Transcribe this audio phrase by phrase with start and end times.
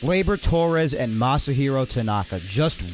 [0.00, 2.38] Gleyber Torres and Masahiro Tanaka.
[2.38, 2.84] Just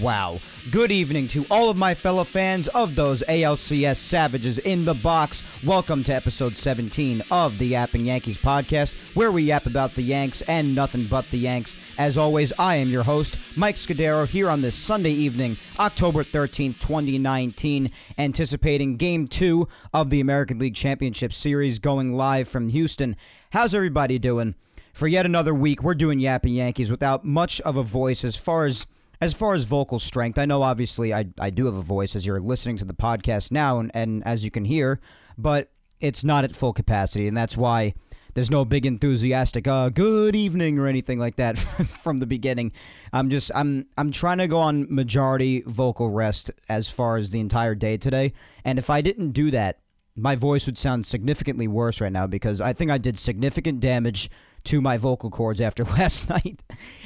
[0.00, 0.38] wow.
[0.70, 5.42] Good evening to all of my fellow fans of those ALCS Savages in the box.
[5.64, 10.40] Welcome to episode 17 of the Yapping Yankees podcast, where we yap about the Yanks
[10.42, 11.74] and nothing but the Yanks.
[11.98, 16.78] As always, I am your host, Mike Scudero, here on this Sunday evening, October 13th,
[16.78, 23.16] 2019, anticipating game two of the American League Championship Series going live from Houston.
[23.50, 24.54] How's everybody doing?
[24.92, 25.82] For yet another week.
[25.82, 28.86] We're doing Yapping Yankees without much of a voice as far as
[29.20, 30.36] as far as vocal strength.
[30.36, 33.52] I know obviously I, I do have a voice as you're listening to the podcast
[33.52, 35.00] now and, and as you can hear,
[35.38, 37.94] but it's not at full capacity, and that's why
[38.34, 42.72] there's no big enthusiastic uh, good evening or anything like that from the beginning.
[43.12, 47.40] I'm just I'm I'm trying to go on majority vocal rest as far as the
[47.40, 48.32] entire day today.
[48.64, 49.78] And if I didn't do that,
[50.16, 54.30] my voice would sound significantly worse right now because I think I did significant damage
[54.64, 56.62] to my vocal cords after last night,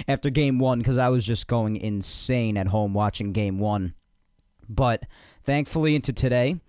[0.07, 3.95] after game one, because I was just going insane at home watching game one.
[4.69, 5.05] But
[5.43, 6.61] thankfully, into today,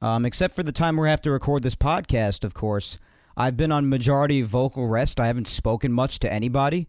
[0.00, 2.98] um, except for the time we have to record this podcast, of course,
[3.36, 5.20] I've been on majority vocal rest.
[5.20, 6.88] I haven't spoken much to anybody.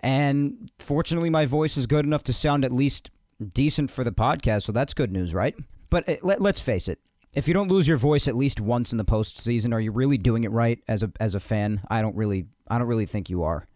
[0.00, 3.10] And fortunately, my voice is good enough to sound at least
[3.54, 5.54] decent for the podcast, so that's good news, right?
[5.90, 6.98] But uh, let, let's face it,
[7.36, 10.16] if you don't lose your voice at least once in the postseason, are you really
[10.16, 11.82] doing it right as a as a fan?
[11.88, 13.68] I don't really I don't really think you are.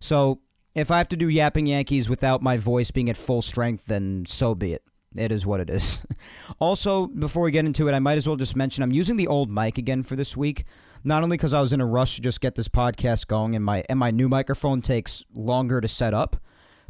[0.00, 0.40] So
[0.74, 4.24] if I have to do yapping Yankees without my voice being at full strength, then
[4.26, 4.82] so be it.
[5.14, 6.00] It is what it is.
[6.58, 9.26] also, before we get into it, I might as well just mention I'm using the
[9.26, 10.64] old mic again for this week.
[11.04, 13.62] Not only because I was in a rush to just get this podcast going, and
[13.62, 16.36] my and my new microphone takes longer to set up,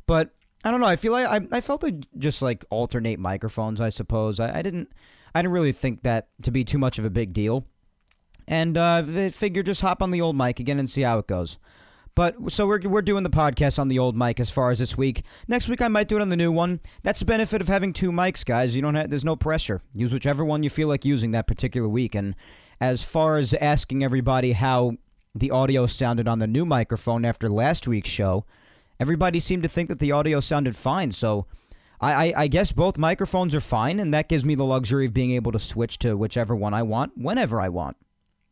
[0.07, 0.31] but
[0.63, 0.87] I don't know.
[0.87, 3.81] I feel like I, I felt like just like alternate microphones.
[3.81, 4.93] I suppose I, I didn't
[5.35, 7.67] I didn't really think that to be too much of a big deal.
[8.47, 11.59] And uh, figure just hop on the old mic again and see how it goes.
[12.15, 14.99] But so we're we're doing the podcast on the old mic as far as this
[14.99, 15.23] week.
[15.49, 16.81] Next week I might do it on the new one.
[17.03, 18.77] That's the benefit of having two mics, guys.
[18.77, 19.81] You don't have there's no pressure.
[19.95, 22.15] Use whichever one you feel like using that particular week.
[22.15, 22.37] And
[22.81, 24.99] as far as asking everybody how
[25.35, 28.45] the audio sounded on the new microphone after last week's show,
[29.01, 31.13] everybody seemed to think that the audio sounded fine.
[31.13, 31.47] So
[32.03, 35.15] I, I, I guess both microphones are fine, and that gives me the luxury of
[35.15, 37.97] being able to switch to whichever one I want whenever I want.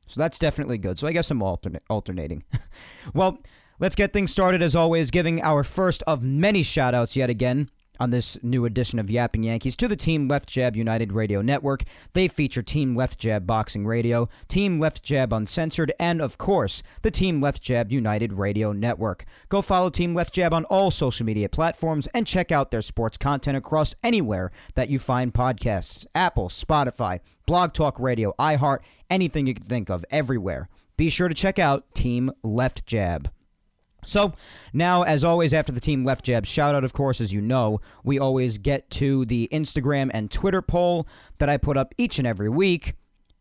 [0.06, 0.98] So that's definitely good.
[0.98, 2.44] So I guess I'm alternate, alternating.
[3.14, 3.40] well,
[3.78, 7.68] let's get things started as always, giving our first of many shout outs yet again
[8.00, 11.84] on this new edition of Yapping Yankees to the Team Left Jab United Radio Network.
[12.14, 17.10] They feature Team Left Jab Boxing Radio, Team Left Jab Uncensored, and of course, the
[17.10, 19.26] Team Left Jab United Radio Network.
[19.50, 23.18] Go follow Team Left Jab on all social media platforms and check out their sports
[23.18, 28.78] content across anywhere that you find podcasts Apple, Spotify, Blog Talk Radio, iHeart,
[29.10, 30.68] anything you can think of, everywhere.
[30.96, 33.30] Be sure to check out Team Left Jab.
[34.04, 34.32] So
[34.72, 37.80] now, as always, after the team left jab shout out, of course, as you know,
[38.04, 41.06] we always get to the Instagram and Twitter poll
[41.38, 42.94] that I put up each and every week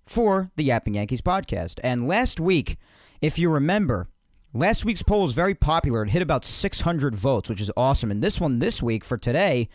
[0.05, 1.79] for the Yapping Yankees podcast.
[1.83, 2.77] And last week,
[3.21, 4.07] if you remember,
[4.53, 6.03] last week's poll was very popular.
[6.03, 8.11] It hit about 600 votes, which is awesome.
[8.11, 9.69] And this one this week for today,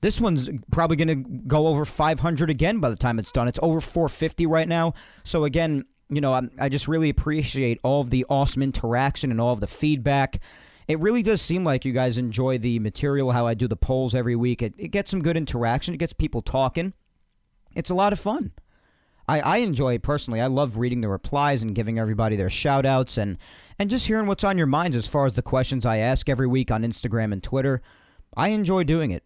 [0.00, 3.48] this one's probably going to go over 500 again by the time it's done.
[3.48, 4.94] It's over 450 right now.
[5.24, 9.40] So again, you know, I, I just really appreciate all of the awesome interaction and
[9.40, 10.40] all of the feedback.
[10.86, 14.14] It really does seem like you guys enjoy the material, how I do the polls
[14.14, 14.62] every week.
[14.62, 16.94] It, it gets some good interaction, it gets people talking.
[17.74, 18.52] It's a lot of fun.
[19.28, 20.40] I, I enjoy it personally.
[20.40, 23.36] I love reading the replies and giving everybody their shout outs and,
[23.78, 26.46] and just hearing what's on your minds as far as the questions I ask every
[26.46, 27.82] week on Instagram and Twitter.
[28.34, 29.22] I enjoy doing it.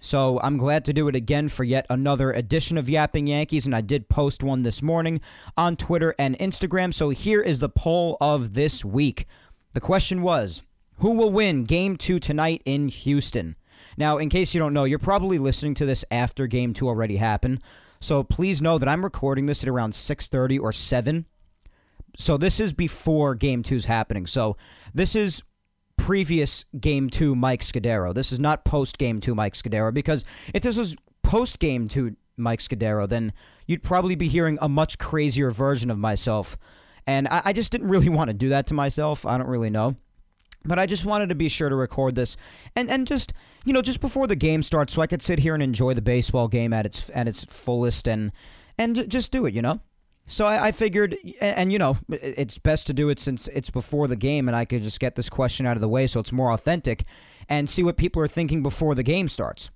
[0.00, 3.74] So I'm glad to do it again for yet another edition of Yapping Yankees, and
[3.74, 5.20] I did post one this morning
[5.58, 6.94] on Twitter and Instagram.
[6.94, 9.26] So here is the poll of this week.
[9.74, 10.62] The question was
[10.96, 13.56] Who will win game two tonight in Houston?
[13.96, 17.18] Now, in case you don't know, you're probably listening to this after game two already
[17.18, 17.60] happened.
[18.00, 21.26] So please know that I'm recording this at around 6:30 or 7.
[22.16, 24.26] So this is before game two's happening.
[24.26, 24.56] So
[24.94, 25.42] this is
[26.00, 28.14] previous game two Mike Scudero.
[28.14, 30.24] This is not post game two Mike Scudero because
[30.54, 33.32] if this was post game two Mike Scudero, then
[33.66, 36.56] you'd probably be hearing a much crazier version of myself.
[37.06, 39.26] And I, I just didn't really want to do that to myself.
[39.26, 39.96] I don't really know.
[40.64, 42.36] But I just wanted to be sure to record this
[42.76, 43.32] and, and just
[43.64, 46.02] you know just before the game starts, so I could sit here and enjoy the
[46.02, 48.32] baseball game at its at its fullest and
[48.76, 49.80] and just do it, you know.
[50.30, 53.70] So I, I figured, and, and, you know, it's best to do it since it's
[53.70, 56.20] before the game, and I could just get this question out of the way, so
[56.20, 57.04] it's more authentic,
[57.48, 59.70] and see what people are thinking before the game starts.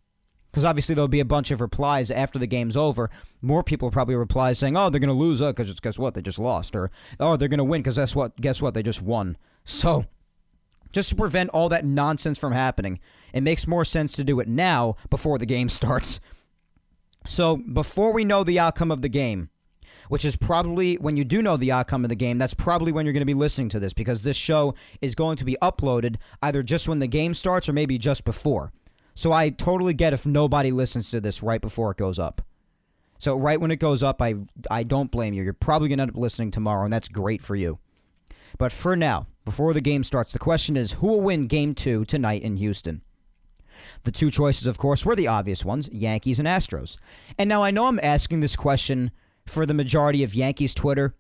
[0.51, 3.11] Because obviously there'll be a bunch of replies after the game's over.
[3.43, 6.39] More people probably reply saying, "Oh, they're gonna lose," because uh, guess what, they just
[6.39, 9.37] lost, or "Oh, they're gonna win," because guess what, guess what, they just won.
[9.65, 10.05] So
[10.93, 13.01] just to prevent all that nonsense from happening.
[13.33, 16.21] It makes more sense to do it now before the game starts.
[17.27, 19.49] So, before we know the outcome of the game,
[20.09, 23.07] which is probably when you do know the outcome of the game, that's probably when
[23.07, 26.17] you're going to be listening to this because this show is going to be uploaded
[26.43, 28.73] either just when the game starts or maybe just before.
[29.15, 32.43] So, I totally get if nobody listens to this right before it goes up.
[33.19, 34.35] So, right when it goes up, I,
[34.71, 35.43] I don't blame you.
[35.43, 37.79] You're probably going to end up listening tomorrow, and that's great for you.
[38.59, 42.05] But for now, before the game starts, the question is who will win game two
[42.05, 43.03] tonight in Houston?
[44.05, 46.97] The two choices, of course, were the obvious ones Yankees and Astros.
[47.39, 49.11] And now I know I'm asking this question
[49.47, 51.15] for the majority of Yankees Twitter.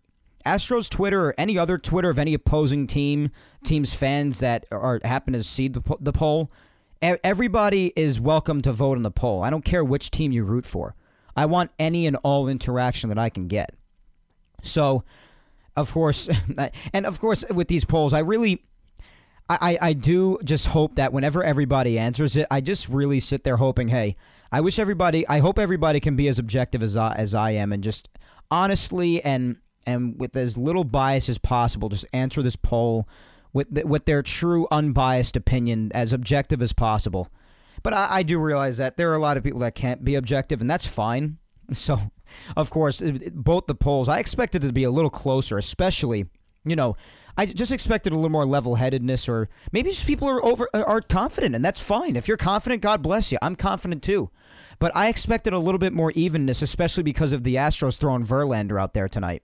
[0.44, 3.30] Astros Twitter or any other Twitter of any opposing team,
[3.64, 6.50] team's fans that are happen to see the, the poll,
[7.00, 9.42] everybody is welcome to vote in the poll.
[9.42, 10.94] I don't care which team you root for.
[11.36, 13.74] I want any and all interaction that I can get.
[14.62, 15.04] So,
[15.76, 16.28] of course,
[16.92, 18.64] and of course, with these polls, I really,
[19.48, 23.58] I, I do just hope that whenever everybody answers it, I just really sit there
[23.58, 24.16] hoping, hey,
[24.50, 27.72] I wish everybody, I hope everybody can be as objective as I, as I am,
[27.72, 28.08] and just
[28.50, 29.56] honestly and
[29.86, 33.06] and with as little bias as possible, just answer this poll
[33.52, 37.28] with with their true unbiased opinion as objective as possible.
[37.82, 40.14] But I, I do realize that there are a lot of people that can't be
[40.14, 41.38] objective, and that's fine.
[41.72, 42.10] So
[42.56, 43.02] of course,
[43.32, 46.26] both the polls, I expected it to be a little closer, especially,
[46.64, 46.96] you know,
[47.36, 51.00] I just expected a little more level-headedness, or maybe just people are over uh, are
[51.00, 52.16] confident, and that's fine.
[52.16, 53.38] If you're confident, God bless you.
[53.42, 54.30] I'm confident too,
[54.78, 58.80] but I expected a little bit more evenness, especially because of the Astros throwing Verlander
[58.80, 59.42] out there tonight.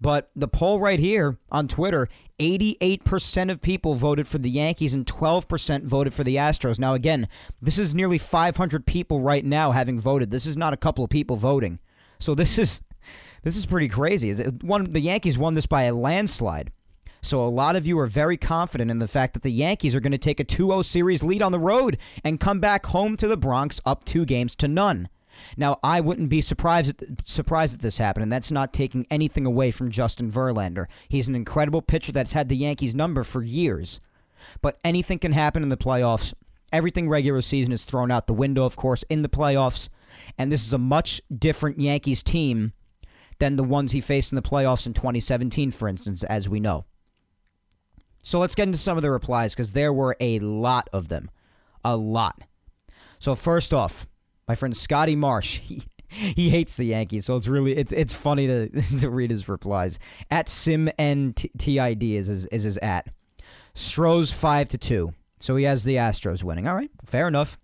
[0.00, 2.08] But the poll right here on Twitter
[2.38, 6.78] 88% of people voted for the Yankees and 12% voted for the Astros.
[6.78, 7.28] Now, again,
[7.60, 10.30] this is nearly 500 people right now having voted.
[10.30, 11.80] This is not a couple of people voting.
[12.18, 12.80] So this is
[13.42, 14.32] this is pretty crazy.
[14.62, 16.72] One, the Yankees won this by a landslide.
[17.22, 20.00] So a lot of you are very confident in the fact that the Yankees are
[20.00, 23.28] going to take a 2-0 series lead on the road and come back home to
[23.28, 25.08] the Bronx up 2 games to none.
[25.56, 28.28] Now, I wouldn't be surprised surprised at this happening.
[28.28, 30.86] That's not taking anything away from Justin Verlander.
[31.08, 34.00] He's an incredible pitcher that's had the Yankees' number for years.
[34.60, 36.34] But anything can happen in the playoffs.
[36.72, 39.88] Everything regular season is thrown out the window, of course, in the playoffs.
[40.36, 42.72] And this is a much different Yankees team
[43.40, 46.84] than the ones he faced in the playoffs in 2017, for instance, as we know.
[48.22, 51.30] So let's get into some of the replies because there were a lot of them.
[51.82, 52.42] A lot.
[53.18, 54.06] So, first off,
[54.46, 55.60] my friend Scotty Marsh.
[56.12, 59.48] He, he hates the Yankees, so it's really it's it's funny to to read his
[59.48, 60.00] replies.
[60.28, 63.06] At SimNTID is his is his at.
[63.74, 65.14] Stros five to two.
[65.38, 66.66] So he has the Astros winning.
[66.66, 67.60] All right, fair enough.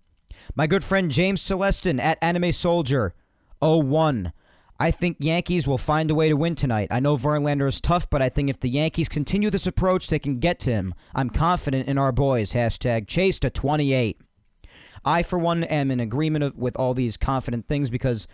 [0.55, 3.13] My good friend James Celestin at Anime Soldier
[3.61, 4.31] 01.
[4.79, 6.89] I think Yankees will find a way to win tonight.
[6.91, 10.19] I know Verlander is tough, but I think if the Yankees continue this approach, they
[10.19, 10.93] can get to him.
[11.15, 12.53] I'm confident in our boys.
[12.53, 14.21] Hashtag chase to 28.
[15.03, 18.27] I, for one, am in agreement with all these confident things because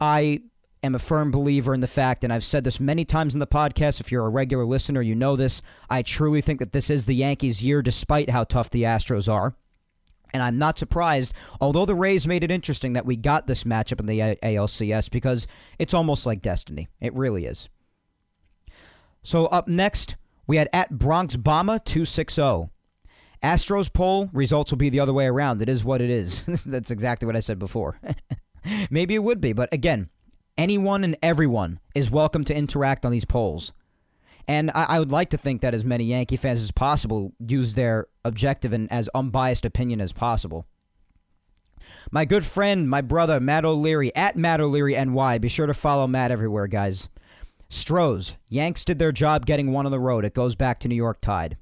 [0.00, 0.40] I
[0.82, 3.46] am a firm believer in the fact, and I've said this many times in the
[3.46, 4.00] podcast.
[4.00, 5.60] If you're a regular listener, you know this.
[5.90, 9.54] I truly think that this is the Yankees' year, despite how tough the Astros are.
[10.32, 14.00] And I'm not surprised, although the Rays made it interesting that we got this matchup
[14.00, 15.46] in the ALCS because
[15.78, 16.88] it's almost like destiny.
[17.00, 17.68] It really is.
[19.22, 22.70] So up next, we had at Bronx Bama 260.
[23.42, 25.62] Astros poll results will be the other way around.
[25.62, 26.44] It is what it is.
[26.66, 27.98] That's exactly what I said before.
[28.90, 30.10] Maybe it would be, but again,
[30.58, 33.72] anyone and everyone is welcome to interact on these polls.
[34.48, 37.74] And I, I, would like to think that as many Yankee fans as possible use
[37.74, 40.66] their objective and as unbiased opinion as possible.
[42.10, 45.38] My good friend, my brother, Matt O'Leary, at Matt O'Leary NY.
[45.38, 47.08] Be sure to follow Matt everywhere, guys.
[47.68, 50.24] Stros, Yanks did their job getting one on the road.
[50.24, 51.56] It goes back to New York tied.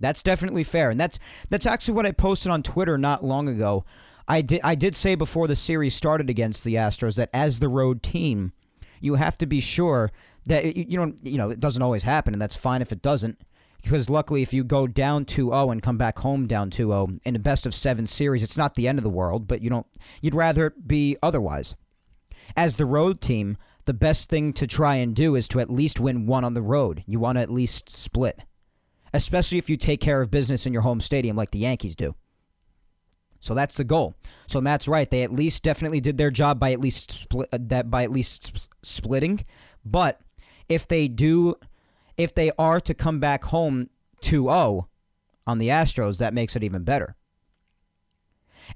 [0.00, 3.84] That's definitely fair, and that's that's actually what I posted on Twitter not long ago.
[4.26, 7.68] I did I did say before the series started against the Astros that as the
[7.68, 8.52] road team,
[9.00, 10.10] you have to be sure
[10.46, 13.40] that you don't you know it doesn't always happen, and that's fine if it doesn't.
[13.82, 17.38] Because luckily, if you go down 2-0 and come back home down 2-0 in a
[17.38, 19.46] best of seven series, it's not the end of the world.
[19.46, 19.86] But you don't
[20.22, 21.74] you'd rather it be otherwise.
[22.56, 26.00] As the road team, the best thing to try and do is to at least
[26.00, 27.04] win one on the road.
[27.06, 28.40] You want to at least split
[29.14, 32.14] especially if you take care of business in your home stadium like the Yankees do.
[33.38, 34.16] So that's the goal.
[34.48, 35.08] So Matt's right.
[35.08, 38.10] They at least definitely did their job by at least split, uh, that by at
[38.10, 39.44] least splitting.
[39.84, 40.20] But
[40.68, 41.54] if they do,
[42.16, 43.90] if they are to come back home
[44.22, 44.86] 2-0
[45.46, 47.16] on the Astros, that makes it even better.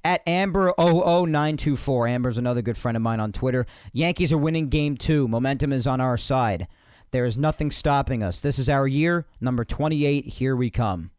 [0.05, 3.67] At Amber00924, Amber's another good friend of mine on Twitter.
[3.93, 5.29] Yankees are winning game two.
[5.29, 6.69] Momentum is on our side.
[7.11, 8.41] There is nothing stopping us.
[8.41, 10.27] This is our year, number 28.
[10.27, 11.11] Here we come.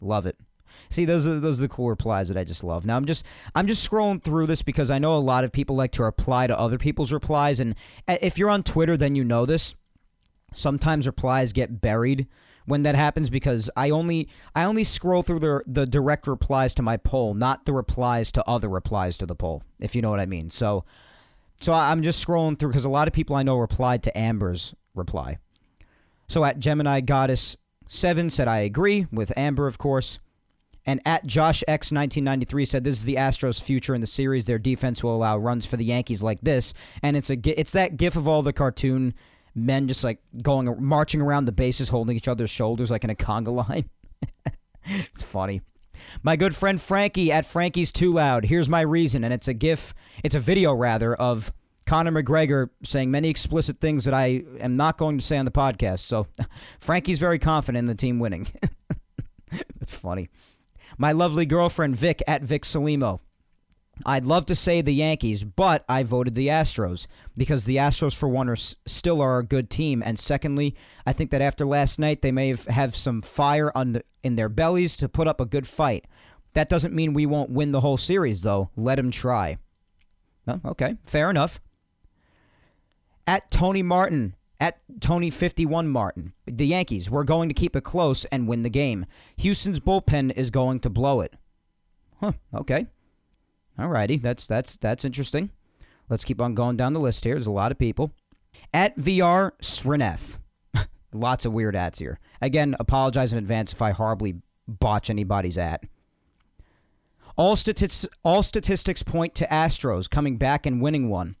[0.00, 0.36] Love it.
[0.88, 2.84] See, those are those are the cool replies that I just love.
[2.84, 5.74] Now I'm just I'm just scrolling through this because I know a lot of people
[5.74, 7.74] like to reply to other people's replies, and
[8.06, 9.74] uh, if you're on Twitter, then you know this.
[10.52, 12.26] Sometimes replies get buried
[12.66, 16.82] when that happens because I only I only scroll through the the direct replies to
[16.82, 20.20] my poll, not the replies to other replies to the poll, if you know what
[20.20, 20.50] I mean.
[20.50, 20.84] So
[21.60, 24.74] so I'm just scrolling through because a lot of people I know replied to Amber's
[24.94, 25.38] reply.
[26.28, 27.56] So at Gemini Goddess
[27.88, 30.18] 7 said I agree with Amber, of course.
[30.88, 34.44] And at Josh X 1993 said this is the Astros' future in the series.
[34.44, 36.72] Their defense will allow runs for the Yankees like this,
[37.02, 39.12] and it's a it's that gif of all the cartoon
[39.56, 43.14] men just like going marching around the bases, holding each other's shoulders like in a
[43.14, 43.88] conga line.
[44.84, 45.62] it's funny.
[46.22, 48.44] My good friend Frankie at Frankie's Too Loud.
[48.44, 49.94] Here's my reason, and it's a gif.
[50.22, 51.52] It's a video rather of
[51.86, 55.50] Conor McGregor saying many explicit things that I am not going to say on the
[55.50, 56.00] podcast.
[56.00, 56.26] So
[56.78, 58.48] Frankie's very confident in the team winning.
[59.80, 60.28] That's funny.
[60.98, 63.20] My lovely girlfriend Vic at Vic Salimo.
[64.04, 68.28] I'd love to say the Yankees, but I voted the Astros because the Astros, for
[68.28, 70.74] one, are still are a good team, and secondly,
[71.06, 74.36] I think that after last night they may have, have some fire on the, in
[74.36, 76.06] their bellies to put up a good fight.
[76.52, 78.70] That doesn't mean we won't win the whole series, though.
[78.76, 79.58] Let them try.
[80.64, 81.60] okay, fair enough.
[83.26, 88.46] At Tony Martin, at Tony51 Martin, the Yankees, we're going to keep it close and
[88.46, 89.06] win the game.
[89.38, 91.34] Houston's bullpen is going to blow it.
[92.20, 92.86] Huh, okay.
[93.78, 95.50] Alrighty, that's that's that's interesting.
[96.08, 97.34] Let's keep on going down the list here.
[97.34, 98.12] There's a lot of people.
[98.72, 100.38] At VR Srineth.
[101.12, 102.18] Lots of weird ads here.
[102.40, 104.36] Again, apologize in advance if I horribly
[104.68, 105.82] botch anybody's at.
[107.36, 111.36] All, statistics, all statistics point to Astros coming back and winning one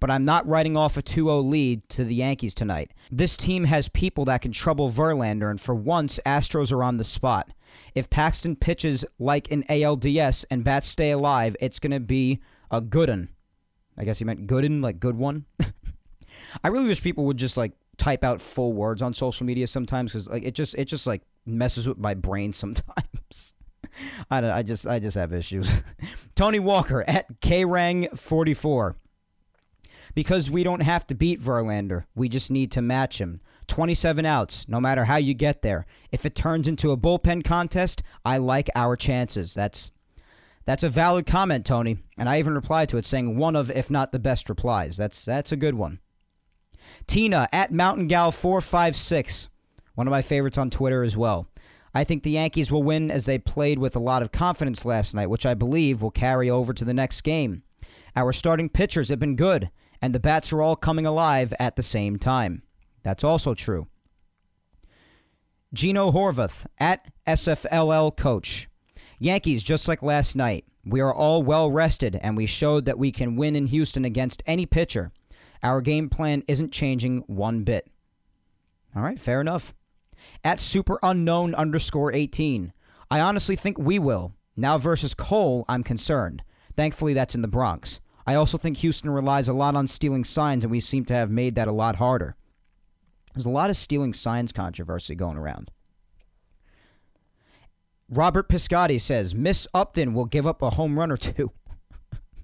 [0.00, 2.92] but I'm not writing off a 2 0 lead to the Yankees tonight.
[3.10, 7.04] This team has people that can trouble Verlander, and for once, Astros are on the
[7.04, 7.50] spot.
[7.94, 12.80] If Paxton pitches like an ALDS and bats stay alive, it's going to be a
[12.80, 13.30] good one.
[13.96, 15.44] I guess he meant good one, like good one.
[16.64, 20.12] I really wish people would just like type out full words on social media sometimes
[20.12, 23.54] because like it just it just like messes with my brain sometimes.
[24.30, 25.70] I don't, I just I just have issues.
[26.34, 28.94] Tony Walker at krang44
[30.14, 32.04] because we don't have to beat Verlander.
[32.14, 33.40] We just need to match him.
[33.66, 35.86] 27 outs, no matter how you get there.
[36.12, 39.54] If it turns into a bullpen contest, I like our chances.
[39.54, 39.90] That's
[40.66, 43.90] that's a valid comment, Tony, and I even replied to it saying one of if
[43.90, 44.96] not the best replies.
[44.96, 46.00] That's that's a good one.
[47.06, 49.48] Tina at Mountain Gal 456,
[49.94, 51.48] one of my favorites on Twitter as well.
[51.94, 55.14] I think the Yankees will win as they played with a lot of confidence last
[55.14, 57.62] night, which I believe will carry over to the next game.
[58.16, 59.70] Our starting pitchers have been good
[60.04, 62.62] and the bats are all coming alive at the same time.
[63.04, 63.86] That's also true.
[65.72, 68.68] Gino Horvath at SFLL coach.
[69.18, 73.12] Yankees, just like last night, we are all well rested, and we showed that we
[73.12, 75.10] can win in Houston against any pitcher.
[75.62, 77.90] Our game plan isn't changing one bit.
[78.94, 79.72] All right, fair enough.
[80.44, 82.74] At super unknown underscore 18.
[83.10, 84.34] I honestly think we will.
[84.54, 86.42] Now versus Cole, I'm concerned.
[86.76, 88.00] Thankfully, that's in the Bronx.
[88.26, 91.30] I also think Houston relies a lot on stealing signs, and we seem to have
[91.30, 92.36] made that a lot harder.
[93.34, 95.70] There's a lot of stealing signs controversy going around.
[98.08, 101.52] Robert Piscotti says Miss Upton will give up a home run or two.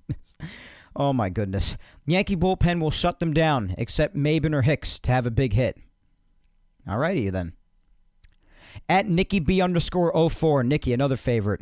[0.97, 1.77] oh my goodness.
[2.07, 5.79] Yankee bullpen will shut them down, except Maybin or Hicks to have a big hit.
[6.89, 7.53] Alrighty then.
[8.89, 11.61] At Nikki B underscore 04, Nikki, another favorite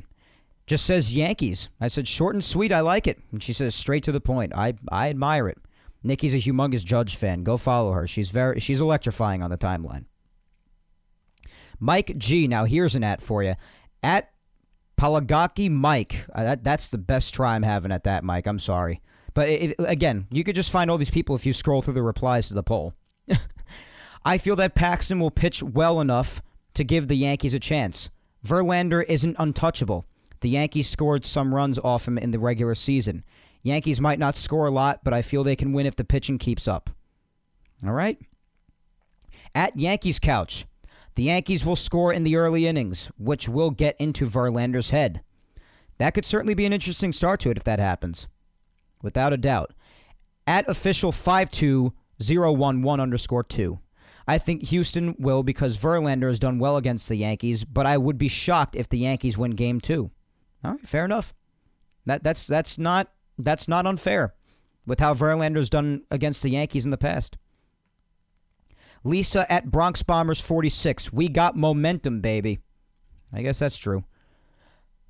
[0.69, 1.69] just says Yankees.
[1.81, 2.73] I said short and sweet.
[2.73, 3.21] I like it.
[3.33, 4.53] And she says straight to the point.
[4.55, 5.59] I I admire it.
[6.03, 7.43] Nikki's a humongous Judge fan.
[7.43, 8.07] Go follow her.
[8.07, 10.05] She's very she's electrifying on the timeline.
[11.81, 12.47] Mike G.
[12.47, 13.55] Now here's an at for you.
[14.03, 14.31] At
[14.99, 16.27] Palagaki Mike.
[16.35, 18.47] Uh, that that's the best try I'm having at that, Mike.
[18.47, 19.01] I'm sorry.
[19.33, 22.03] But it, again, you could just find all these people if you scroll through the
[22.03, 22.95] replies to the poll.
[24.25, 26.43] I feel that Paxton will pitch well enough
[26.75, 28.11] to give the Yankees a chance.
[28.45, 30.07] Verlander isn't untouchable.
[30.41, 33.25] The Yankees scored some runs off him in the regular season.
[33.63, 36.39] Yankees might not score a lot, but I feel they can win if the pitching
[36.39, 36.91] keeps up.
[37.85, 38.19] All right.
[39.55, 40.67] At Yankees Couch,
[41.17, 45.23] The Yankees will score in the early innings, which will get into Verlander's head.
[45.99, 48.29] That could certainly be an interesting start to it if that happens.
[49.03, 49.73] Without a doubt.
[50.47, 53.81] At official 52011 underscore 2.
[54.29, 58.19] I think Houston will because Verlander has done well against the Yankees, but I would
[58.19, 60.11] be shocked if the Yankees win game two.
[60.65, 61.35] All right, fair enough.
[62.07, 64.35] That that's that's not that's not unfair
[64.87, 67.37] with how Verlander's done against the Yankees in the past.
[69.05, 71.13] Lisa at Bronx Bombers 46.
[71.13, 72.59] We got momentum, baby.
[73.33, 74.05] I guess that's true.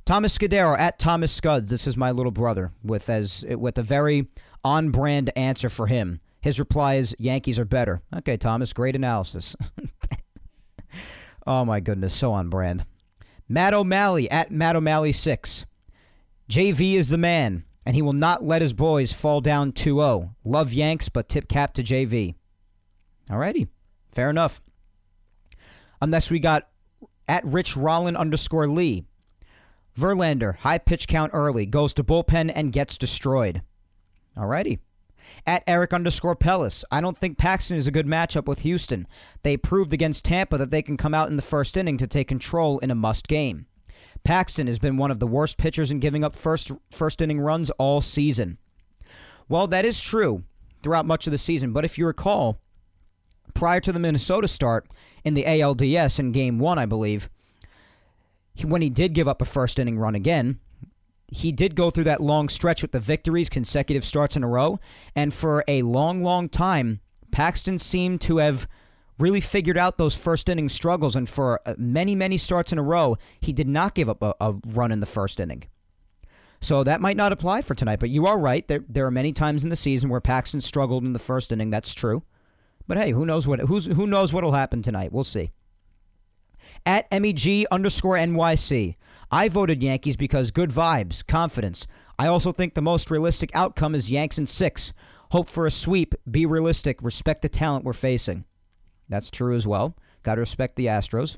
[0.05, 1.71] Thomas Scudero at Thomas Scuds.
[1.71, 4.28] This is my little brother with as with a very
[4.64, 6.21] on-brand answer for him.
[6.40, 8.02] His reply is Yankees are better.
[8.17, 9.55] Okay, Thomas, great analysis.
[11.47, 12.85] oh my goodness, so on brand.
[13.49, 15.64] Matt O'Malley at Matt O'Malley 6.
[16.50, 20.35] JV is the man, and he will not let his boys fall down 2 0.
[20.45, 22.35] Love Yanks, but tip cap to JV.
[23.31, 23.69] Alrighty.
[24.12, 24.61] Fair enough.
[26.00, 26.69] Unless we got
[27.26, 29.05] at Rich Rollin underscore Lee.
[29.99, 33.62] Verlander, high pitch count early, goes to bullpen and gets destroyed.
[34.37, 34.78] Alrighty.
[35.47, 39.07] At Eric underscore Pellis, I don't think Paxton is a good matchup with Houston.
[39.43, 42.29] They proved against Tampa that they can come out in the first inning to take
[42.29, 43.67] control in a must game.
[44.25, 47.71] Paxton has been one of the worst pitchers in giving up first first inning runs
[47.71, 48.59] all season.
[49.49, 50.45] Well, that is true
[50.83, 52.61] throughout much of the season, but if you recall,
[53.55, 54.87] prior to the Minnesota start
[55.25, 57.31] in the ALDS in game one, I believe,
[58.63, 60.61] when he did give up a first inning run again,
[61.31, 64.79] he did go through that long stretch with the victories, consecutive starts in a row.
[65.15, 68.67] And for a long, long time, Paxton seemed to have
[69.19, 71.15] really figured out those first inning struggles.
[71.15, 74.35] And for uh, many, many starts in a row, he did not give up a,
[74.41, 75.65] a run in the first inning.
[76.61, 78.67] So that might not apply for tonight, but you are right.
[78.67, 81.71] There, there are many times in the season where Paxton struggled in the first inning.
[81.71, 82.25] That's true.
[82.87, 85.13] But hey, who knows what who's who knows what'll happen tonight?
[85.13, 85.51] We'll see.
[86.87, 88.95] At MEG underscore NYC,
[89.31, 91.87] I voted Yankees because good vibes, confidence.
[92.19, 94.93] I also think the most realistic outcome is Yanks in six.
[95.33, 96.14] Hope for a sweep.
[96.29, 97.03] Be realistic.
[97.03, 98.45] Respect the talent we're facing.
[99.09, 99.97] That's true as well.
[100.23, 101.37] Got to respect the Astros.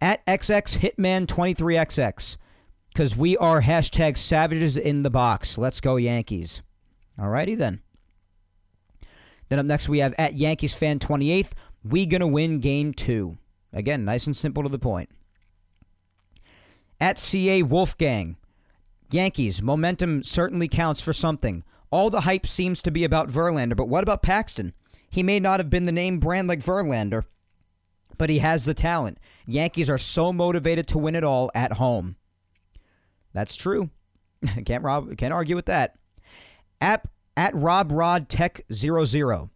[0.00, 2.36] At XX Hitman 23XX,
[2.92, 5.56] because we are hashtag savages in the box.
[5.56, 6.62] Let's go Yankees.
[7.18, 7.80] Alrighty then.
[9.48, 11.52] Then up next we have at Yankees fan 28th.
[11.84, 13.38] We gonna win game two.
[13.72, 15.08] Again, nice and simple to the point.
[17.00, 18.36] At CA Wolfgang,
[19.10, 21.62] Yankees momentum certainly counts for something.
[21.90, 24.72] All the hype seems to be about Verlander, but what about Paxton?
[25.08, 27.24] He may not have been the name brand like Verlander,
[28.18, 29.18] but he has the talent.
[29.46, 32.16] Yankees are so motivated to win it all at home.
[33.32, 33.90] That's true.
[34.64, 35.96] can't rob, can't argue with that.
[36.80, 37.06] At
[37.36, 39.50] at Rob Rod Tech 00.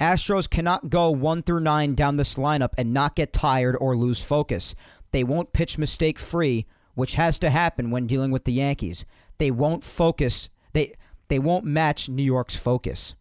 [0.00, 4.22] Astros cannot go 1 through 9 down this lineup and not get tired or lose
[4.22, 4.74] focus.
[5.12, 9.04] They won't pitch mistake free, which has to happen when dealing with the Yankees.
[9.38, 10.48] They won't focus.
[10.72, 10.94] They
[11.28, 13.14] they won't match New York's focus.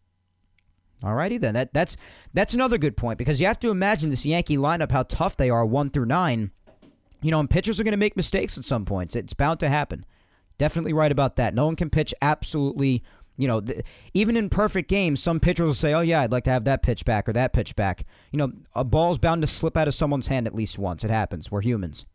[1.01, 1.53] Alrighty then.
[1.53, 1.95] That that's
[2.33, 5.49] that's another good point because you have to imagine this Yankee lineup how tough they
[5.49, 6.51] are 1 through 9.
[7.21, 9.15] You know, and pitchers are going to make mistakes at some points.
[9.15, 10.05] It's bound to happen.
[10.57, 11.53] Definitely right about that.
[11.53, 13.03] No one can pitch absolutely
[13.39, 16.43] you know, th- even in perfect games, some pitchers will say, "Oh yeah, I'd like
[16.43, 19.47] to have that pitch back or that pitch back." You know, a ball's bound to
[19.47, 21.05] slip out of someone's hand at least once.
[21.05, 21.49] It happens.
[21.49, 22.05] We're humans.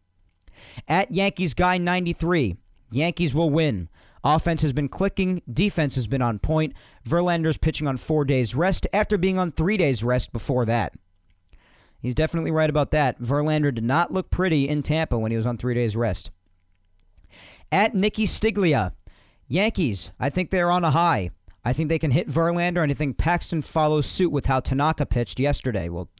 [0.86, 2.56] At Yankees guy 93,
[2.90, 3.88] Yankees will win.
[4.22, 6.74] Offense has been clicking, defense has been on point.
[7.06, 10.92] Verlander's pitching on 4 days rest after being on 3 days rest before that.
[12.00, 13.20] He's definitely right about that.
[13.20, 16.30] Verlander did not look pretty in Tampa when he was on 3 days rest.
[17.72, 18.92] At Nicky Stiglia,
[19.54, 21.30] Yankees, I think they're on a high.
[21.64, 25.06] I think they can hit Verlander, and I think Paxton follows suit with how Tanaka
[25.06, 25.88] pitched yesterday.
[25.88, 26.10] Well,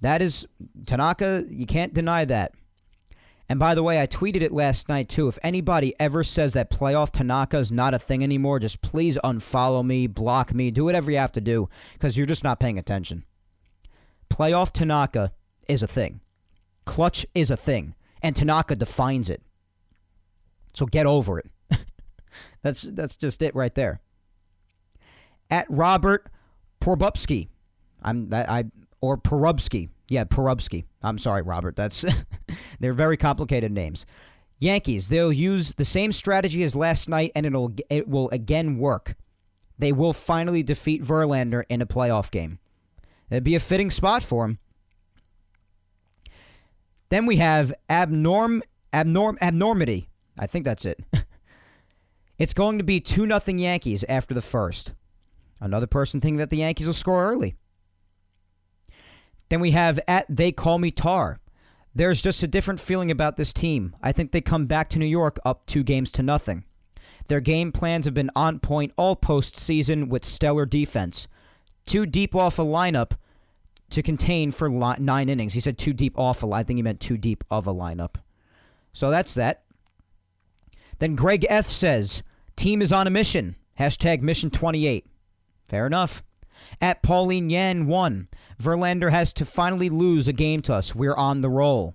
[0.00, 0.46] that is
[0.84, 1.46] Tanaka.
[1.48, 2.52] You can't deny that.
[3.48, 5.28] And by the way, I tweeted it last night too.
[5.28, 9.86] If anybody ever says that playoff Tanaka is not a thing anymore, just please unfollow
[9.86, 13.24] me, block me, do whatever you have to do, because you're just not paying attention.
[14.28, 15.32] Playoff Tanaka
[15.68, 16.20] is a thing.
[16.84, 19.40] Clutch is a thing, and Tanaka defines it.
[20.74, 21.46] So get over it.
[22.66, 24.00] That's that's just it right there.
[25.48, 26.26] At Robert
[26.80, 27.46] Porbubsky,
[28.02, 28.64] I'm that I
[29.00, 29.90] or Porubsky.
[30.08, 30.82] Yeah, Porubsky.
[31.00, 31.76] I'm sorry, Robert.
[31.76, 32.04] That's
[32.80, 34.04] they're very complicated names.
[34.58, 39.14] Yankees, they'll use the same strategy as last night and it'll it will again work.
[39.78, 42.58] They will finally defeat Verlander in a playoff game.
[43.30, 44.58] It'd be a fitting spot for him.
[47.10, 50.08] Then we have abnorm abnorm abnormity.
[50.36, 50.98] I think that's it.
[52.38, 54.92] It's going to be 2 0 Yankees after the first.
[55.60, 57.56] Another person thinking that the Yankees will score early.
[59.48, 61.38] Then we have at They Call Me Tar.
[61.94, 63.96] There's just a different feeling about this team.
[64.02, 66.64] I think they come back to New York up two games to nothing.
[67.28, 71.26] Their game plans have been on point all postseason with stellar defense.
[71.86, 73.12] Too deep off a lineup
[73.90, 75.54] to contain for nine innings.
[75.54, 78.16] He said too deep off a I think he meant too deep of a lineup.
[78.92, 79.62] So that's that.
[80.98, 82.22] Then Greg F says,
[82.56, 83.56] Team is on a mission.
[83.78, 85.06] Hashtag mission 28.
[85.68, 86.22] Fair enough.
[86.80, 88.28] At Pauline Yan 1,
[88.60, 90.94] Verlander has to finally lose a game to us.
[90.94, 91.94] We're on the roll.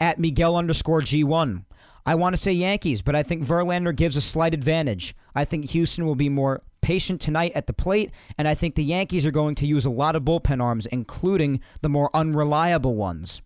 [0.00, 1.64] At Miguel underscore G1,
[2.06, 5.16] I want to say Yankees, but I think Verlander gives a slight advantage.
[5.34, 8.84] I think Houston will be more patient tonight at the plate, and I think the
[8.84, 13.42] Yankees are going to use a lot of bullpen arms, including the more unreliable ones.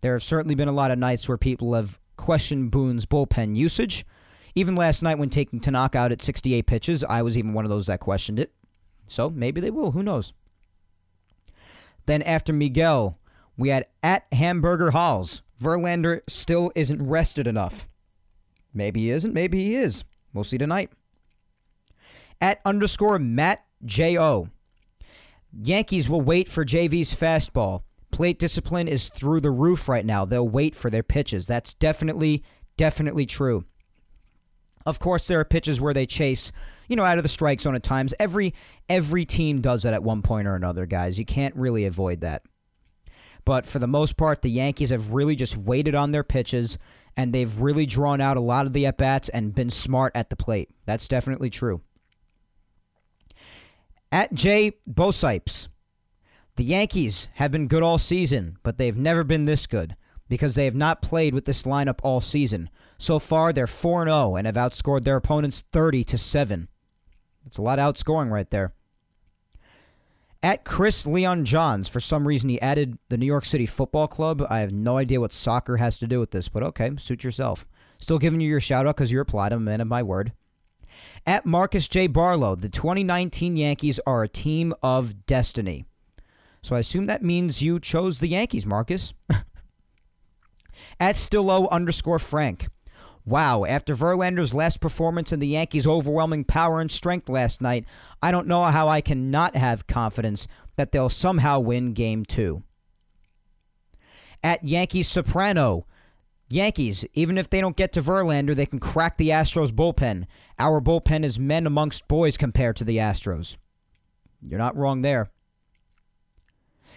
[0.00, 4.06] There have certainly been a lot of nights where people have questioned Boone's bullpen usage.
[4.58, 7.70] Even last night when taking Tanaka out at 68 pitches, I was even one of
[7.70, 8.52] those that questioned it.
[9.06, 9.92] So maybe they will.
[9.92, 10.32] Who knows?
[12.06, 13.20] Then after Miguel,
[13.56, 15.42] we had at Hamburger Halls.
[15.62, 17.88] Verlander still isn't rested enough.
[18.74, 19.32] Maybe he isn't.
[19.32, 20.02] Maybe he is.
[20.34, 20.90] We'll see tonight.
[22.40, 24.48] At underscore Matt J.O.
[25.52, 27.82] Yankees will wait for JV's fastball.
[28.10, 30.24] Plate discipline is through the roof right now.
[30.24, 31.46] They'll wait for their pitches.
[31.46, 32.42] That's definitely,
[32.76, 33.64] definitely true.
[34.88, 36.50] Of course, there are pitches where they chase,
[36.88, 38.14] you know, out of the strike zone at times.
[38.18, 38.54] Every
[38.88, 41.18] every team does that at one point or another, guys.
[41.18, 42.42] You can't really avoid that.
[43.44, 46.78] But for the most part, the Yankees have really just waited on their pitches
[47.18, 50.30] and they've really drawn out a lot of the at bats and been smart at
[50.30, 50.70] the plate.
[50.86, 51.82] That's definitely true.
[54.10, 55.68] At J Bosipes,
[56.56, 59.96] the Yankees have been good all season, but they've never been this good
[60.28, 62.70] because they have not played with this lineup all season.
[62.98, 66.68] So far, they're 4 0 and have outscored their opponents 30 to 7.
[67.44, 68.74] That's a lot of outscoring right there.
[70.42, 74.44] At Chris Leon Johns, for some reason, he added the New York City Football Club.
[74.48, 77.66] I have no idea what soccer has to do with this, but okay, suit yourself.
[77.98, 79.52] Still giving you your shout out because you replied.
[79.52, 80.32] I'm a man of my word.
[81.26, 82.06] At Marcus J.
[82.06, 85.84] Barlow, the 2019 Yankees are a team of destiny.
[86.62, 89.14] So I assume that means you chose the Yankees, Marcus.
[91.00, 92.68] At Stillo underscore Frank.
[93.28, 97.84] Wow, after Verlander's last performance and the Yankees' overwhelming power and strength last night,
[98.22, 102.62] I don't know how I can not have confidence that they'll somehow win Game 2.
[104.42, 105.84] At Yankees Soprano,
[106.48, 110.24] Yankees, even if they don't get to Verlander, they can crack the Astros bullpen.
[110.58, 113.56] Our bullpen is men amongst boys compared to the Astros.
[114.40, 115.28] You're not wrong there.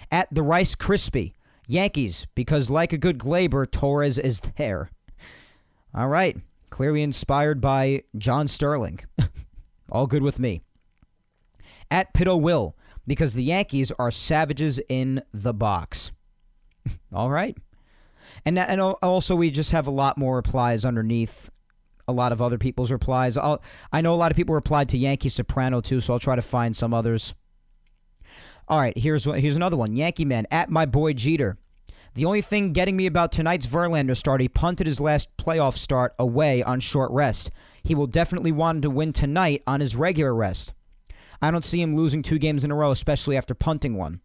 [0.09, 1.33] At the Rice Krispie,
[1.67, 4.91] Yankees, because like a good Gleyber, Torres is there.
[5.93, 6.37] All right.
[6.69, 9.01] Clearly inspired by John Sterling.
[9.91, 10.61] All good with me.
[11.89, 16.11] At Pitto Will, because the Yankees are savages in the box.
[17.13, 17.57] All right.
[18.45, 21.49] And, and also, we just have a lot more replies underneath
[22.07, 23.35] a lot of other people's replies.
[23.37, 26.35] I'll, I know a lot of people replied to Yankee Soprano too, so I'll try
[26.35, 27.33] to find some others.
[28.67, 29.95] All right, here's here's another one.
[29.95, 31.57] Yankee man at my boy Jeter.
[32.13, 36.13] The only thing getting me about tonight's Verlander start, he punted his last playoff start
[36.19, 37.49] away on short rest.
[37.83, 40.73] He will definitely want to win tonight on his regular rest.
[41.41, 44.19] I don't see him losing two games in a row, especially after punting one.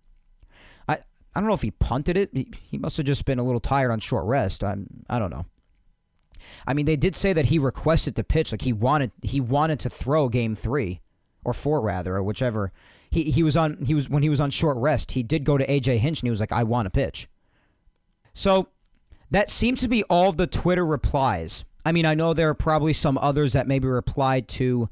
[0.88, 0.98] I
[1.34, 2.30] I don't know if he punted it.
[2.32, 4.62] He, he must have just been a little tired on short rest.
[4.62, 5.46] I'm I don't know.
[6.66, 9.80] I mean, they did say that he requested to pitch, like he wanted he wanted
[9.80, 11.00] to throw game three
[11.44, 12.72] or four rather, or whichever.
[13.10, 15.12] He he was on he was when he was on short rest.
[15.12, 17.28] He did go to AJ Hinch and he was like, I want to pitch.
[18.36, 18.68] So
[19.30, 21.64] that seems to be all the Twitter replies.
[21.86, 24.90] I mean, I know there are probably some others that maybe replied to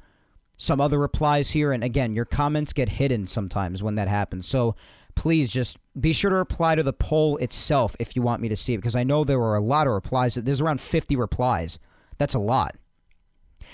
[0.56, 1.70] some other replies here.
[1.70, 4.48] And again, your comments get hidden sometimes when that happens.
[4.48, 4.74] So
[5.14, 8.56] please just be sure to reply to the poll itself if you want me to
[8.56, 10.36] see it because I know there were a lot of replies.
[10.36, 11.78] There's around 50 replies.
[12.16, 12.76] That's a lot.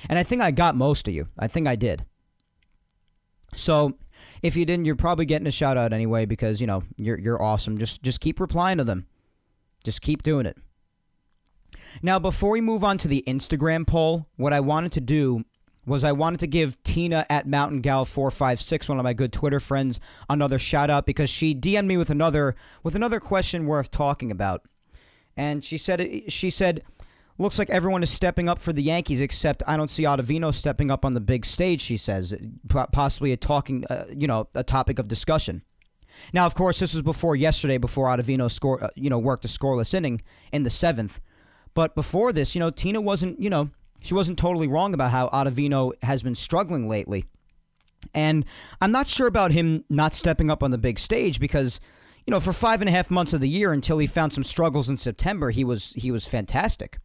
[0.08, 1.28] And I think I got most of you.
[1.38, 2.04] I think I did.
[3.54, 3.98] So
[4.42, 7.40] if you didn't, you're probably getting a shout out anyway because, you know, you're you're
[7.40, 7.78] awesome.
[7.78, 9.06] Just just keep replying to them.
[9.84, 10.56] Just keep doing it.
[12.02, 15.44] Now, before we move on to the Instagram poll, what I wanted to do
[15.86, 19.60] was I wanted to give Tina at Mountain Gal 456, one of my good Twitter
[19.60, 24.30] friends, another shout out because she DM'd me with another with another question worth talking
[24.30, 24.62] about.
[25.36, 26.82] And she said she said
[27.38, 30.90] looks like everyone is stepping up for the Yankees except I don't see Ottavino stepping
[30.90, 32.34] up on the big stage, she says,
[32.68, 35.62] possibly a talking uh, you know, a topic of discussion.
[36.32, 39.48] Now, of course, this was before yesterday, before Ottavino score, uh, you know, worked a
[39.48, 41.20] scoreless inning in the seventh.
[41.74, 43.70] But before this, you know, Tina wasn't, you know,
[44.02, 47.24] she wasn't totally wrong about how Ottavino has been struggling lately.
[48.14, 48.44] And
[48.80, 51.80] I'm not sure about him not stepping up on the big stage because,
[52.26, 54.44] you know, for five and a half months of the year until he found some
[54.44, 56.98] struggles in September, he was he was fantastic.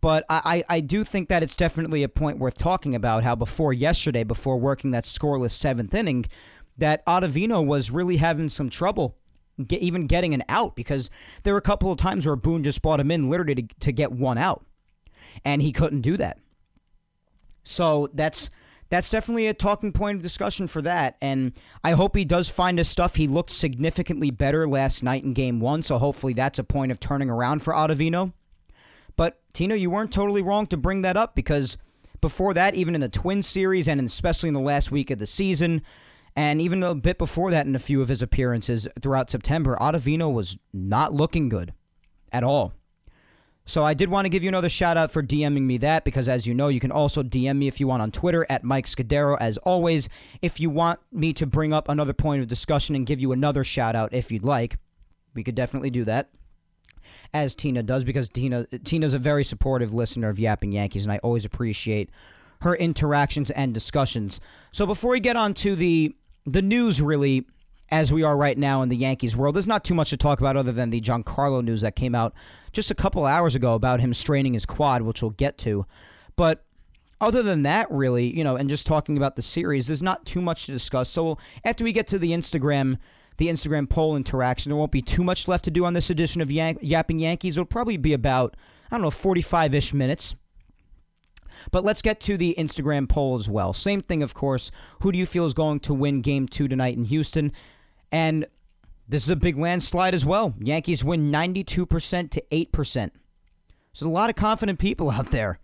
[0.00, 3.74] But I, I do think that it's definitely a point worth talking about how before
[3.74, 6.24] yesterday, before working that scoreless seventh inning,
[6.80, 9.16] that Ottavino was really having some trouble
[9.66, 11.10] get, even getting an out because
[11.42, 13.92] there were a couple of times where Boone just brought him in literally to, to
[13.92, 14.64] get one out,
[15.44, 16.38] and he couldn't do that.
[17.62, 18.50] So that's
[18.88, 21.16] that's definitely a talking point of discussion for that.
[21.20, 21.52] And
[21.84, 23.14] I hope he does find his stuff.
[23.14, 26.98] He looked significantly better last night in game one, so hopefully that's a point of
[26.98, 28.32] turning around for Ottavino.
[29.16, 31.76] But Tino, you weren't totally wrong to bring that up because
[32.20, 35.26] before that, even in the Twin series and especially in the last week of the
[35.26, 35.82] season,
[36.36, 40.32] and even a bit before that in a few of his appearances throughout September, Ottavino
[40.32, 41.72] was not looking good
[42.32, 42.72] at all.
[43.66, 46.28] So I did want to give you another shout out for DMing me that because
[46.28, 48.86] as you know, you can also DM me if you want on Twitter at Mike
[48.86, 49.36] Scudero.
[49.40, 50.08] As always,
[50.42, 53.62] if you want me to bring up another point of discussion and give you another
[53.62, 54.76] shout out if you'd like,
[55.34, 56.30] we could definitely do that.
[57.32, 61.18] As Tina does, because Tina Tina's a very supportive listener of Yapping Yankees, and I
[61.18, 62.10] always appreciate
[62.62, 64.40] her interactions and discussions.
[64.72, 66.14] So before we get on to the
[66.46, 67.46] the news really
[67.90, 69.54] as we are right now in the Yankees world.
[69.54, 72.32] There's not too much to talk about other than the Giancarlo news that came out
[72.72, 75.86] just a couple hours ago about him straining his quad, which we'll get to.
[76.36, 76.64] But
[77.20, 80.40] other than that, really, you know, and just talking about the series, there's not too
[80.40, 81.10] much to discuss.
[81.10, 82.98] So after we get to the Instagram,
[83.38, 86.40] the Instagram poll interaction, there won't be too much left to do on this edition
[86.40, 87.56] of Yan- Yapping Yankees.
[87.56, 88.56] It'll probably be about
[88.90, 90.34] I don't know, 45 ish minutes.
[91.70, 93.72] But let's get to the Instagram poll as well.
[93.72, 94.70] Same thing, of course.
[95.00, 97.52] Who do you feel is going to win game two tonight in Houston?
[98.12, 98.46] And
[99.08, 100.54] this is a big landslide as well.
[100.60, 103.10] Yankees win 92% to 8%.
[103.92, 105.58] So a lot of confident people out there.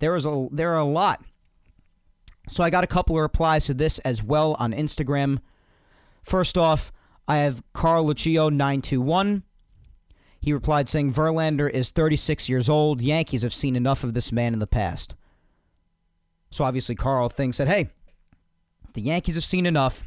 [0.00, 1.24] There is a there are a lot.
[2.48, 5.38] So I got a couple of replies to this as well on Instagram.
[6.22, 6.92] First off,
[7.26, 9.44] I have Carl Lucio 921.
[10.44, 13.00] He replied saying Verlander is 36 years old.
[13.00, 15.14] Yankees have seen enough of this man in the past.
[16.50, 17.88] So obviously Carl thinks that hey,
[18.92, 20.04] the Yankees have seen enough.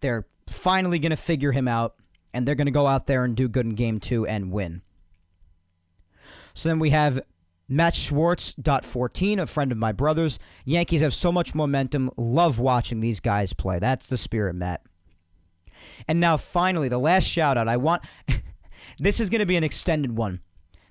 [0.00, 1.96] They're finally going to figure him out,
[2.32, 4.80] and they're going to go out there and do good in game two and win.
[6.54, 7.20] So then we have
[7.68, 10.38] Matt Schwartz, dot 14, a friend of my brother's.
[10.64, 12.10] Yankees have so much momentum.
[12.16, 13.78] Love watching these guys play.
[13.78, 14.80] That's the spirit, Matt.
[16.08, 17.68] And now, finally, the last shout out.
[17.68, 18.02] I want.
[18.98, 20.40] this is going to be an extended one.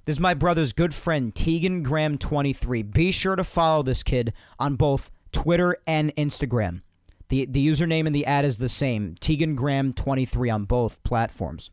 [0.05, 2.83] This is my brother's good friend, Tegan Graham 23.
[2.83, 6.81] Be sure to follow this kid on both Twitter and Instagram.
[7.29, 9.15] The the username and the ad is the same.
[9.19, 11.69] Tegan Graham 23 on both platforms.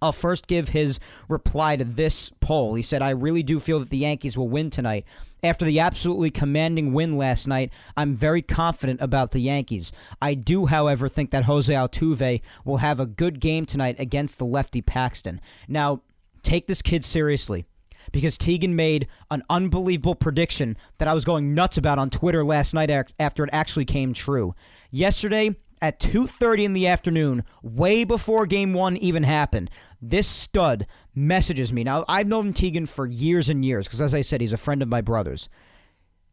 [0.00, 2.74] I'll first give his reply to this poll.
[2.74, 5.04] He said, I really do feel that the Yankees will win tonight.
[5.42, 9.92] After the absolutely commanding win last night, I'm very confident about the Yankees.
[10.20, 14.46] I do, however, think that Jose Altuve will have a good game tonight against the
[14.46, 15.40] lefty Paxton.
[15.68, 16.02] Now,
[16.42, 17.66] take this kid seriously
[18.12, 22.72] because Tegan made an unbelievable prediction that I was going nuts about on Twitter last
[22.72, 24.54] night after it actually came true.
[24.90, 31.72] Yesterday at 2:30 in the afternoon, way before game 1 even happened, this stud messages
[31.72, 31.84] me.
[31.84, 34.82] Now, I've known Tegan for years and years because as I said, he's a friend
[34.82, 35.48] of my brother's.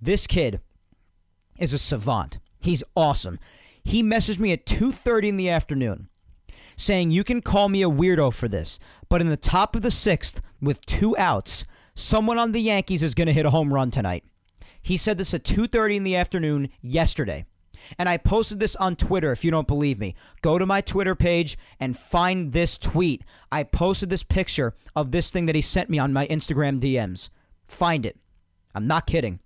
[0.02, 0.60] This kid
[1.60, 2.40] is a savant.
[2.60, 3.40] He's awesome.
[3.84, 6.10] He messaged me at 2:30 in the afternoon
[6.76, 8.80] saying you can call me a weirdo for this,
[9.10, 13.14] but in the top of the sixth with two outs, someone on the Yankees is
[13.14, 14.24] going to hit a home run tonight.
[14.82, 17.46] He said this at 2:30 in the afternoon yesterday.
[17.98, 20.16] And I posted this on Twitter if you don't believe me.
[20.42, 23.24] Go to my Twitter page and find this tweet.
[23.52, 27.30] I posted this picture of this thing that he sent me on my Instagram DMs.
[27.66, 28.18] Find it.
[28.76, 29.40] I'm not kidding.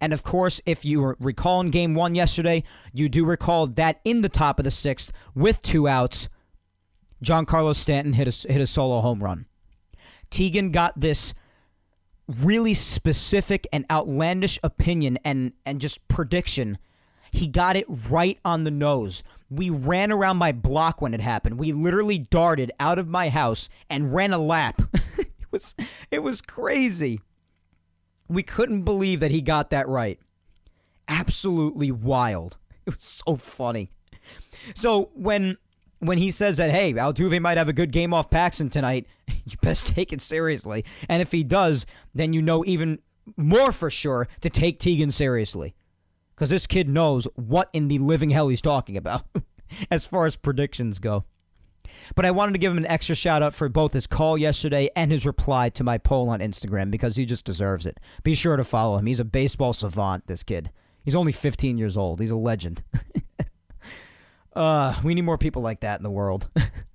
[0.00, 4.20] And of course, if you recall in game one yesterday, you do recall that in
[4.20, 6.28] the top of the sixth, with two outs,
[7.22, 9.46] Giancarlo Stanton hit a, hit a solo home run.
[10.30, 11.34] Tegan got this
[12.28, 16.78] really specific and outlandish opinion and, and just prediction.
[17.32, 19.22] He got it right on the nose.
[19.50, 21.58] We ran around my block when it happened.
[21.58, 24.82] We literally darted out of my house and ran a lap.
[25.18, 25.74] it was
[26.10, 27.20] it was crazy.
[28.28, 30.18] We couldn't believe that he got that right.
[31.06, 32.56] Absolutely wild.
[32.88, 33.90] It was so funny.
[34.74, 35.58] So when
[35.98, 39.06] when he says that, hey, Altuve might have a good game off Paxton tonight,
[39.44, 40.86] you best take it seriously.
[41.06, 43.00] And if he does, then you know even
[43.36, 45.74] more for sure to take Tegan seriously.
[46.38, 49.24] Because this kid knows what in the living hell he's talking about
[49.90, 51.24] as far as predictions go.
[52.14, 54.88] But I wanted to give him an extra shout out for both his call yesterday
[54.94, 57.98] and his reply to my poll on Instagram because he just deserves it.
[58.22, 59.06] Be sure to follow him.
[59.06, 60.70] He's a baseball savant, this kid.
[61.04, 62.20] He's only 15 years old.
[62.20, 62.84] He's a legend.
[64.54, 66.48] uh, we need more people like that in the world.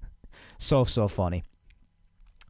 [0.57, 1.43] so so funny.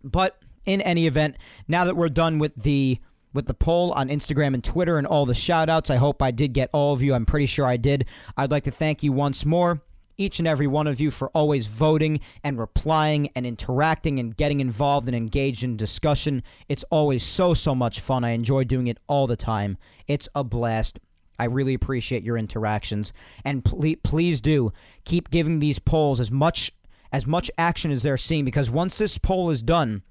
[0.03, 2.99] But in any event, now that we're done with the
[3.33, 6.31] with the poll on Instagram and Twitter and all the shout outs, I hope I
[6.31, 7.13] did get all of you.
[7.13, 8.05] I'm pretty sure I did.
[8.37, 9.81] I'd like to thank you once more
[10.17, 14.59] each and every one of you for always voting and replying and interacting and getting
[14.59, 16.43] involved and engaged in discussion.
[16.69, 18.23] It's always so, so much fun.
[18.23, 19.77] I enjoy doing it all the time.
[20.07, 20.99] It's a blast.
[21.39, 23.11] I really appreciate your interactions.
[23.43, 24.71] And please, please do
[25.03, 26.71] keep giving these polls as much
[27.11, 30.01] as much action as they're seeing because once this poll is done,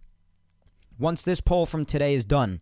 [1.00, 2.60] once this poll from today is done,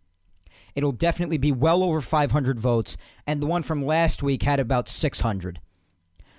[0.81, 4.89] it'll definitely be well over 500 votes and the one from last week had about
[4.89, 5.61] 600.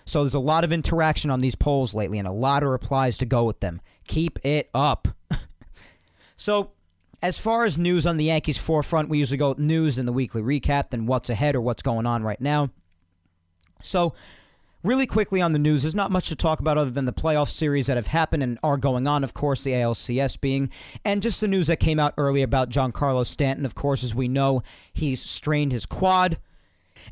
[0.04, 3.20] So there's a lot of interaction on these polls lately and a lot of replies
[3.20, 3.82] to go with them.
[4.08, 5.10] Keep it up.
[6.36, 6.72] so,
[7.22, 10.42] as far as news on the Yankees forefront, we usually go news in the weekly
[10.42, 12.72] recap, then what's ahead or what's going on right now.
[13.84, 14.16] So,
[14.84, 17.50] really quickly on the news, there's not much to talk about other than the playoff
[17.50, 20.70] series that have happened and are going on, of course, the ALCS being,
[21.06, 23.66] and just the news that came out early about Giancarlo Stanton.
[23.66, 24.62] Of course, as we know,
[24.94, 26.38] he's strained his quad.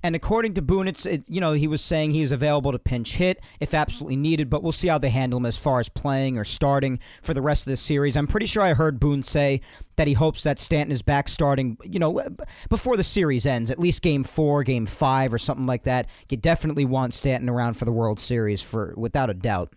[0.04, 2.80] And according to Boone, it's it, you know he was saying he is available to
[2.80, 5.90] pinch hit if absolutely needed, but we'll see how they handle him as far as
[5.90, 8.16] playing or starting for the rest of the series.
[8.16, 9.62] I'm pretty sure I heard Boone say
[9.96, 12.24] that he hopes that Stanton is back starting, you know,
[12.70, 16.08] before the series ends, at least game four, game five, or something like that.
[16.30, 19.74] You definitely want Stanton around for the World Series for without a doubt.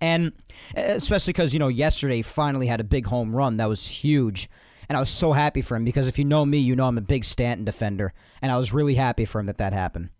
[0.00, 0.32] And
[0.76, 3.56] especially because, you know, yesterday finally had a big home run.
[3.56, 4.48] That was huge.
[4.88, 6.98] And I was so happy for him because if you know me, you know I'm
[6.98, 8.14] a big Stanton defender.
[8.40, 10.10] And I was really happy for him that that happened.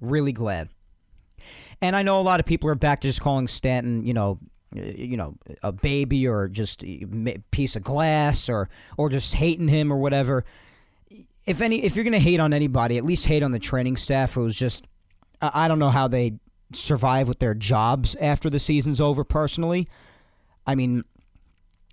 [0.00, 0.68] Really glad.
[1.80, 4.38] And I know a lot of people are back to just calling Stanton, you know,
[4.76, 9.34] eh, you know, a baby or just eh, a piece of glass or or just
[9.34, 10.44] hating him or whatever.
[11.46, 14.34] If any, if you're gonna hate on anybody, at least hate on the training staff
[14.34, 14.86] who's just,
[15.40, 16.34] I don't know how they
[16.72, 19.24] survive with their jobs after the season's over.
[19.24, 19.88] Personally,
[20.66, 21.04] I mean,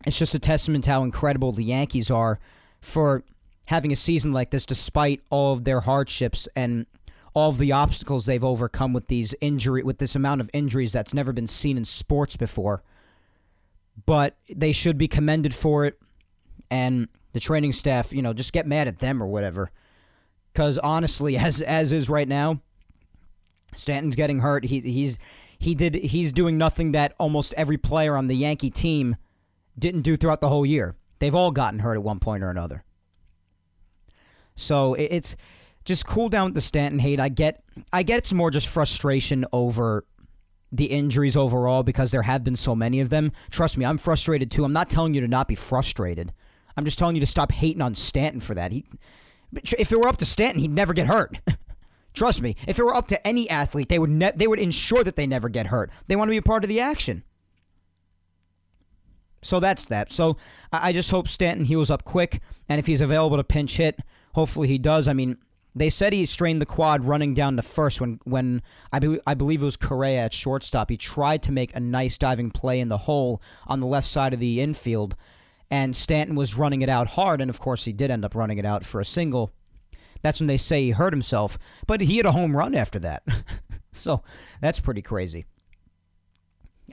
[0.05, 2.39] it's just a testament to how incredible the Yankees are
[2.81, 3.23] for
[3.65, 6.85] having a season like this despite all of their hardships and
[7.33, 11.13] all of the obstacles they've overcome with these injury with this amount of injuries that's
[11.13, 12.83] never been seen in sports before.
[14.05, 15.99] But they should be commended for it
[16.71, 19.71] and the training staff, you know, just get mad at them or whatever.
[20.53, 22.61] Cuz honestly, as as is right now,
[23.75, 24.65] Stanton's getting hurt.
[24.65, 25.19] He he's
[25.59, 29.17] he did he's doing nothing that almost every player on the Yankee team
[29.79, 30.95] didn't do throughout the whole year.
[31.19, 32.83] They've all gotten hurt at one point or another.
[34.55, 35.35] So it's
[35.85, 37.19] just cool down with the Stanton hate.
[37.19, 37.63] I get
[37.93, 40.05] I get it's more just frustration over
[40.71, 43.31] the injuries overall because there have been so many of them.
[43.49, 44.63] Trust me, I'm frustrated too.
[44.63, 46.33] I'm not telling you to not be frustrated.
[46.77, 48.71] I'm just telling you to stop hating on Stanton for that.
[48.71, 48.85] He
[49.53, 51.39] if it were up to Stanton, he'd never get hurt.
[52.13, 55.03] Trust me, if it were up to any athlete, they would ne- they would ensure
[55.03, 55.89] that they never get hurt.
[56.07, 57.23] They want to be a part of the action.
[59.41, 60.11] So that's that.
[60.11, 60.37] So
[60.71, 63.99] I just hope Stanton heals up quick, and if he's available to pinch hit,
[64.35, 65.07] hopefully he does.
[65.07, 65.37] I mean,
[65.75, 69.61] they said he strained the quad running down to first when, when I, I believe
[69.61, 70.89] it was Correa at shortstop.
[70.89, 74.33] He tried to make a nice diving play in the hole on the left side
[74.33, 75.15] of the infield,
[75.71, 78.57] and Stanton was running it out hard, and of course he did end up running
[78.57, 79.51] it out for a single.
[80.21, 83.23] That's when they say he hurt himself, but he had a home run after that.
[83.93, 84.21] so
[84.59, 85.45] that's pretty crazy.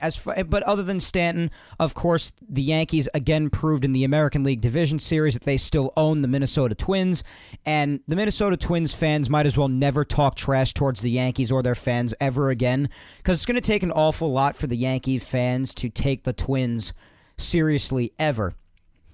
[0.01, 4.03] As for, eh, but other than Stanton, of course, the Yankees again proved in the
[4.03, 7.23] American League Division Series that they still own the Minnesota Twins,
[7.65, 11.61] and the Minnesota Twins fans might as well never talk trash towards the Yankees or
[11.61, 15.23] their fans ever again, because it's going to take an awful lot for the Yankees
[15.23, 16.93] fans to take the Twins
[17.37, 18.53] seriously ever,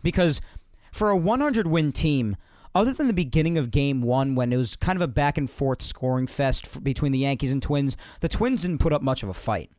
[0.01, 0.41] because
[0.91, 2.35] for a 100 win team.
[2.75, 5.47] Other than the beginning of game one, when it was kind of a back and
[5.47, 9.29] forth scoring fest between the Yankees and Twins, the Twins didn't put up much of
[9.29, 9.69] a fight.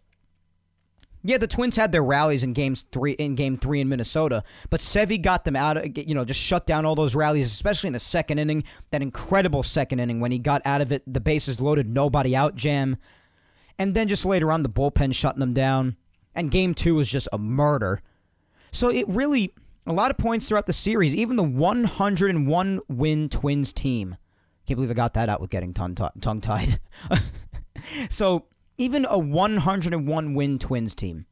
[1.27, 4.81] Yeah, the Twins had their rallies in games three in game three in Minnesota, but
[4.81, 5.79] Sevy got them out.
[5.79, 8.63] Of, you know, just shut down all those rallies, especially in the second inning.
[8.91, 12.57] That incredible second inning when he got out of it, the bases loaded, nobody out
[12.57, 12.99] jam,
[13.79, 15.97] and then just later on the bullpen shutting them down.
[16.35, 18.03] And game two was just a murder.
[18.71, 19.55] So it really
[19.87, 21.15] a lot of points throughout the series.
[21.15, 24.17] Even the 101 win Twins team.
[24.67, 26.81] Can't believe I got that out with getting tongue tied.
[28.11, 28.47] so
[28.79, 31.27] even a 101 win Twins team,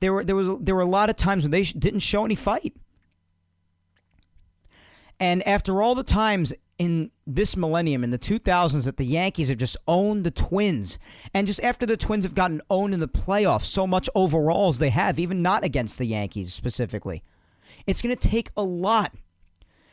[0.00, 2.24] there were there was there were a lot of times when they sh- didn't show
[2.24, 2.74] any fight.
[5.20, 9.58] And after all the times in this millennium in the 2000s that the Yankees have
[9.58, 10.98] just owned the Twins
[11.32, 14.78] and just after the Twins have gotten owned in the playoffs so much overall as
[14.78, 17.22] they have even not against the Yankees specifically.
[17.86, 19.12] It's going to take a lot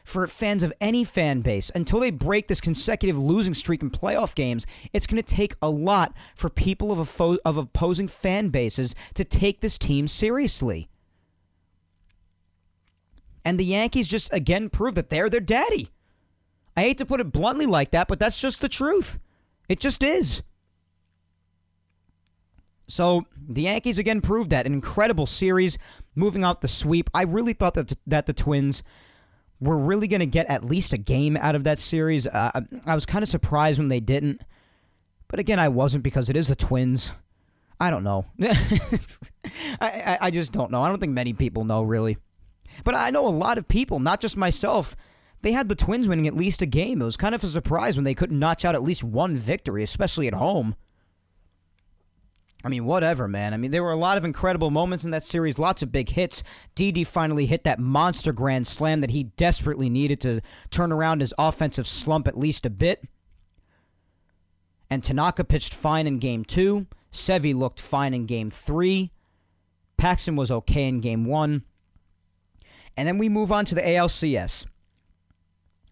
[0.10, 1.72] for fans of any fan base.
[1.76, 5.70] Until they break this consecutive losing streak in playoff games, it's going to take a
[5.70, 10.90] lot for people of, fo- of opposing fan bases to take this team seriously.
[13.46, 15.90] And the Yankees just again prove that they're their daddy.
[16.76, 19.20] I hate to put it bluntly like that, but that's just the truth.
[19.68, 20.44] It just is.
[22.88, 25.78] So the Yankees again proved that an incredible series,
[26.16, 27.10] moving out the sweep.
[27.14, 28.82] I really thought that that the Twins
[29.60, 32.28] were really going to get at least a game out of that series.
[32.28, 34.42] Uh, I was kind of surprised when they didn't,
[35.28, 37.12] but again, I wasn't because it is the Twins.
[37.80, 38.26] I don't know.
[38.42, 38.48] I,
[39.82, 40.82] I I just don't know.
[40.82, 42.18] I don't think many people know really,
[42.84, 44.96] but I know a lot of people, not just myself.
[45.42, 47.02] They had the Twins winning at least a game.
[47.02, 49.84] It was kind of a surprise when they couldn't notch out at least one victory,
[49.84, 50.76] especially at home.
[52.64, 53.54] I mean, whatever, man.
[53.54, 56.10] I mean, there were a lot of incredible moments in that series, lots of big
[56.10, 56.44] hits.
[56.76, 61.34] Didi finally hit that monster grand slam that he desperately needed to turn around his
[61.38, 63.06] offensive slump at least a bit.
[64.90, 66.88] And Tanaka pitched fine in game two.
[67.14, 69.12] Sevy looked fine in game three.
[69.98, 71.64] Paxton was okay in game one.
[72.98, 74.66] And then we move on to the ALCS,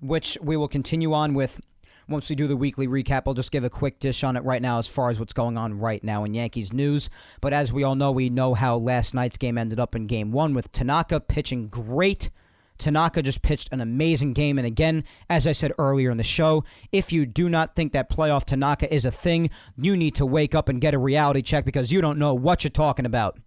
[0.02, 1.62] which we will continue on with
[2.08, 4.62] once we do the weekly recap, I'll just give a quick dish on it right
[4.62, 7.10] now as far as what's going on right now in Yankees news.
[7.42, 10.32] But as we all know, we know how last night's game ended up in game
[10.32, 12.30] one with Tanaka pitching great.
[12.78, 14.58] Tanaka just pitched an amazing game.
[14.58, 18.10] And again, as I said earlier in the show, if you do not think that
[18.10, 21.66] playoff Tanaka is a thing, you need to wake up and get a reality check
[21.66, 23.38] because you don't know what you're talking about.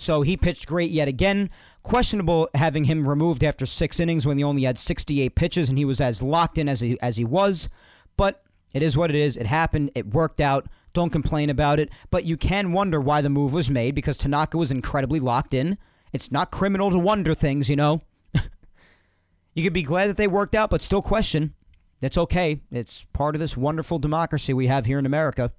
[0.00, 1.50] So he pitched great yet again.
[1.82, 5.84] Questionable having him removed after six innings when he only had 68 pitches and he
[5.84, 7.68] was as locked in as he, as he was.
[8.16, 8.42] But
[8.74, 9.36] it is what it is.
[9.36, 9.90] It happened.
[9.94, 10.66] It worked out.
[10.92, 11.90] Don't complain about it.
[12.10, 15.78] But you can wonder why the move was made because Tanaka was incredibly locked in.
[16.12, 18.02] It's not criminal to wonder things, you know.
[19.54, 21.54] you could be glad that they worked out, but still question.
[22.02, 22.62] It's okay.
[22.70, 25.52] It's part of this wonderful democracy we have here in America.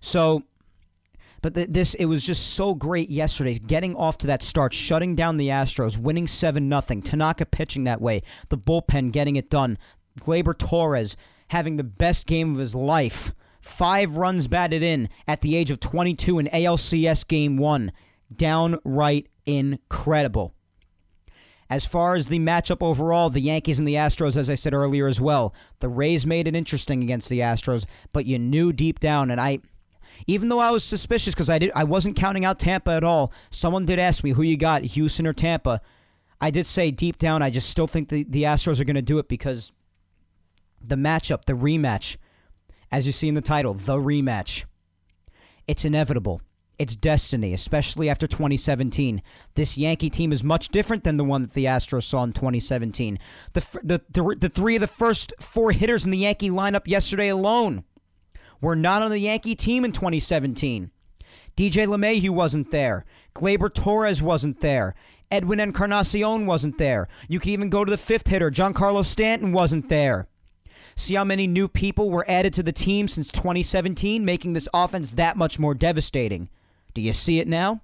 [0.00, 0.44] So
[1.42, 5.14] but th- this, it was just so great yesterday, getting off to that start, shutting
[5.14, 7.00] down the Astros, winning 7 0.
[7.02, 9.78] Tanaka pitching that way, the bullpen getting it done.
[10.20, 11.16] Gleyber Torres
[11.48, 13.32] having the best game of his life.
[13.60, 17.92] Five runs batted in at the age of 22 in ALCS Game 1.
[18.34, 20.54] Downright incredible.
[21.70, 25.06] As far as the matchup overall, the Yankees and the Astros, as I said earlier
[25.06, 29.30] as well, the Rays made it interesting against the Astros, but you knew deep down,
[29.30, 29.58] and I
[30.26, 33.32] even though I was suspicious because I did I wasn't counting out Tampa at all.
[33.50, 35.80] Someone did ask me who you got, Houston or Tampa.
[36.40, 39.02] I did say deep down I just still think the, the Astros are going to
[39.02, 39.72] do it because
[40.80, 42.16] the matchup, the rematch,
[42.90, 44.64] as you see in the title, the rematch.
[45.66, 46.40] It's inevitable.
[46.78, 49.20] It's destiny, especially after 2017.
[49.56, 53.18] This Yankee team is much different than the one that the Astros saw in 2017.
[53.52, 57.28] The, the, the, the three of the first four hitters in the Yankee lineup yesterday
[57.28, 57.82] alone
[58.60, 60.90] were not on the Yankee team in 2017.
[61.56, 63.04] DJ LeMahieu wasn't there.
[63.34, 64.94] Gleyber Torres wasn't there.
[65.30, 67.08] Edwin Encarnacion wasn't there.
[67.28, 68.50] You could even go to the fifth hitter.
[68.50, 70.28] Giancarlo Stanton wasn't there.
[70.96, 75.12] See how many new people were added to the team since 2017, making this offense
[75.12, 76.48] that much more devastating.
[76.94, 77.82] Do you see it now?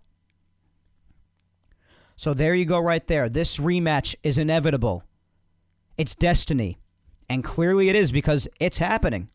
[2.16, 3.28] So there you go, right there.
[3.28, 5.04] This rematch is inevitable.
[5.98, 6.78] It's destiny.
[7.28, 9.28] And clearly it is because it's happening.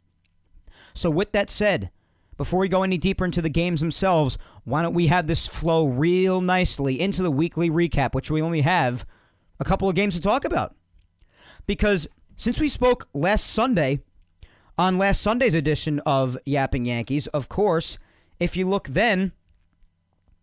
[0.99, 1.91] So, with that said,
[2.35, 5.85] before we go any deeper into the games themselves, why don't we have this flow
[5.85, 9.05] real nicely into the weekly recap, which we only have
[9.61, 10.75] a couple of games to talk about?
[11.65, 14.01] Because since we spoke last Sunday,
[14.77, 17.97] on last Sunday's edition of Yapping Yankees, of course,
[18.37, 19.31] if you look then,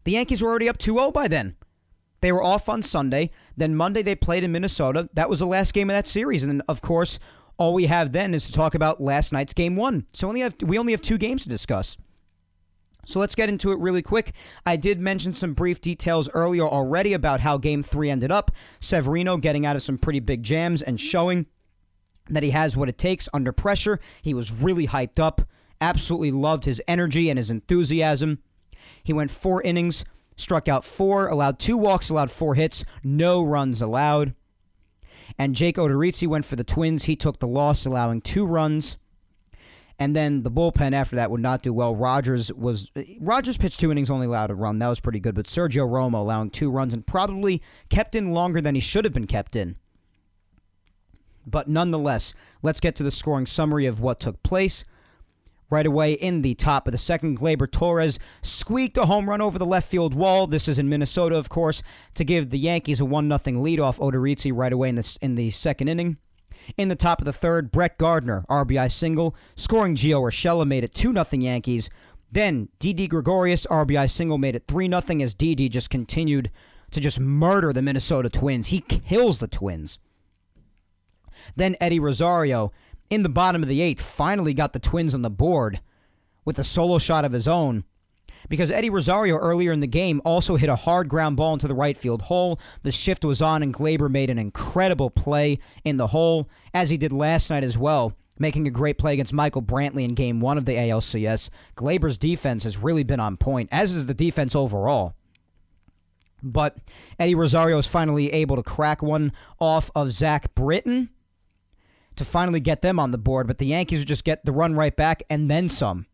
[0.04, 1.56] the Yankees were already up 2 0 by then.
[2.22, 3.30] They were off on Sunday.
[3.58, 5.10] Then Monday they played in Minnesota.
[5.12, 6.42] That was the last game of that series.
[6.42, 7.18] And then, of course,
[7.58, 10.06] all we have then is to talk about last night's game one.
[10.12, 11.96] So only have we only have two games to discuss.
[13.06, 14.32] So let's get into it really quick.
[14.66, 18.50] I did mention some brief details earlier already about how game three ended up.
[18.80, 21.46] Severino getting out of some pretty big jams and showing
[22.28, 24.00] that he has what it takes under pressure.
[24.22, 25.42] He was really hyped up.
[25.80, 28.40] Absolutely loved his energy and his enthusiasm.
[29.04, 30.04] He went four innings,
[30.36, 34.34] struck out four, allowed two walks, allowed four hits, no runs allowed.
[35.38, 37.04] And Jake Odorizzi went for the Twins.
[37.04, 38.96] He took the loss, allowing two runs.
[39.98, 41.94] And then the bullpen after that would not do well.
[41.94, 44.78] Rogers was Rogers pitched two innings, only allowed a run.
[44.78, 45.34] That was pretty good.
[45.34, 49.14] But Sergio Romo allowing two runs and probably kept in longer than he should have
[49.14, 49.76] been kept in.
[51.46, 54.84] But nonetheless, let's get to the scoring summary of what took place.
[55.68, 59.58] Right away in the top of the second, Gleyber Torres squeaked a home run over
[59.58, 60.46] the left field wall.
[60.46, 61.82] This is in Minnesota, of course,
[62.14, 65.34] to give the Yankees a 1 0 lead off Odorizzi right away in the, in
[65.34, 66.18] the second inning.
[66.76, 70.94] In the top of the third, Brett Gardner, RBI single, scoring Gio Urshela made it
[70.94, 71.90] 2 0 Yankees.
[72.30, 76.50] Then Didi Gregorius, RBI single, made it 3 0 as Didi just continued
[76.92, 78.68] to just murder the Minnesota Twins.
[78.68, 79.98] He kills the Twins.
[81.54, 82.72] Then Eddie Rosario
[83.10, 85.80] in the bottom of the eighth, finally got the Twins on the board
[86.44, 87.84] with a solo shot of his own.
[88.48, 91.74] Because Eddie Rosario earlier in the game also hit a hard ground ball into the
[91.74, 92.60] right field hole.
[92.82, 96.96] The shift was on, and Gleyber made an incredible play in the hole, as he
[96.96, 100.58] did last night as well, making a great play against Michael Brantley in game one
[100.58, 101.50] of the ALCS.
[101.76, 105.14] Gleyber's defense has really been on point, as is the defense overall.
[106.42, 106.76] But
[107.18, 111.08] Eddie Rosario is finally able to crack one off of Zach Britton
[112.16, 114.74] to finally get them on the board, but the Yankees would just get the run
[114.74, 116.06] right back and then some.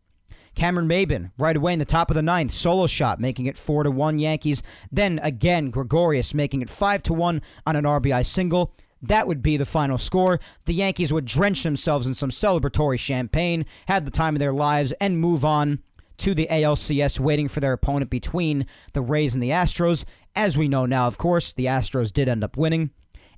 [0.55, 3.83] Cameron Maybin right away in the top of the ninth, solo shot, making it four
[3.83, 4.61] to one Yankees.
[4.91, 8.75] Then again, Gregorius making it five to one on an RBI single.
[9.01, 10.39] That would be the final score.
[10.65, 14.93] The Yankees would drench themselves in some celebratory champagne, have the time of their lives,
[14.93, 15.79] and move on
[16.19, 20.05] to the ALCS, waiting for their opponent between the Rays and the Astros.
[20.35, 22.91] As we know now, of course, the Astros did end up winning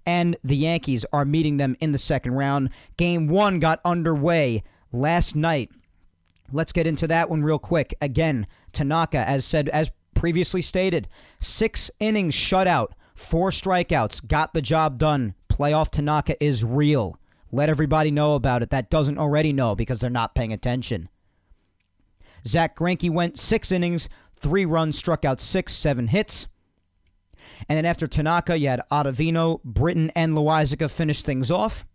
[0.06, 2.70] and the Yankees are meeting them in the second round.
[2.98, 5.72] Game one got underway last night.
[6.52, 7.96] Let's get into that one real quick.
[8.02, 11.08] Again, Tanaka, as said, as previously stated,
[11.40, 15.34] six innings shutout, four strikeouts, got the job done.
[15.50, 17.18] Playoff Tanaka is real.
[17.52, 21.10] Let everybody know about it that doesn't already know because they're not paying attention.
[22.46, 26.48] Zach Greinke went six innings, three runs, struck out six, seven hits.
[27.68, 31.86] And then after Tanaka, you had Ottavino, Britton, and Loaisiga finish things off.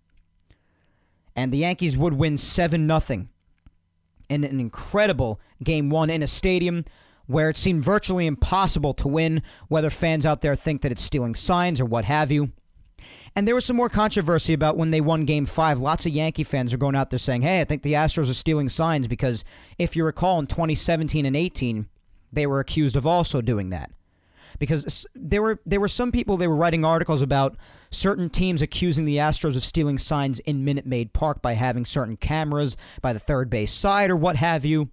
[1.37, 3.27] And the Yankees would win 7 0
[4.29, 6.85] in an incredible game one in a stadium
[7.27, 11.35] where it seemed virtually impossible to win, whether fans out there think that it's stealing
[11.35, 12.51] signs or what have you.
[13.37, 15.79] And there was some more controversy about when they won game five.
[15.79, 18.35] Lots of Yankee fans are going out there saying, hey, I think the Astros are
[18.35, 19.45] stealing signs because
[19.79, 21.89] if you recall in 2017 and 18,
[22.33, 23.93] they were accused of also doing that
[24.61, 27.57] because there were there were some people they were writing articles about
[27.91, 32.17] certain teams accusing the Astros of stealing signs in Minute Maid Park by having certain
[32.17, 34.91] cameras by the third base side or what have you.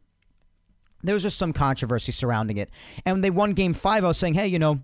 [1.03, 2.71] There was just some controversy surrounding it.
[3.05, 4.79] And when they won game 5, I was saying, "Hey, you know,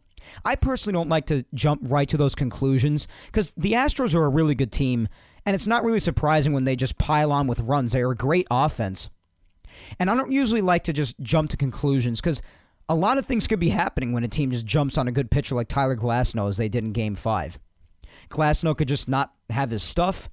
[0.46, 4.30] I personally don't like to jump right to those conclusions because the Astros are a
[4.30, 5.08] really good team,
[5.46, 7.94] and it's not really surprising when they just pile on with runs.
[7.94, 9.10] They're a great offense.
[9.98, 12.42] And I don't usually like to just jump to conclusions because
[12.90, 15.32] a lot of things could be happening when a team just jumps on a good
[15.32, 17.60] pitcher like Tyler Glasnow as they did in game five.
[18.30, 20.30] Glasnow could just not have his stuff.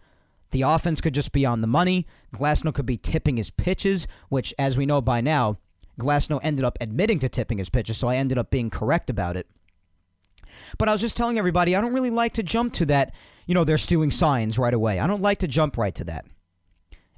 [0.51, 2.07] The offense could just be on the money.
[2.35, 5.59] Glasnow could be tipping his pitches, which, as we know by now,
[5.99, 9.37] Glasnow ended up admitting to tipping his pitches, so I ended up being correct about
[9.37, 9.47] it.
[10.79, 13.15] But I was just telling everybody, I don't really like to jump to that,
[13.47, 14.99] you know, they're stealing signs right away.
[14.99, 16.25] I don't like to jump right to that.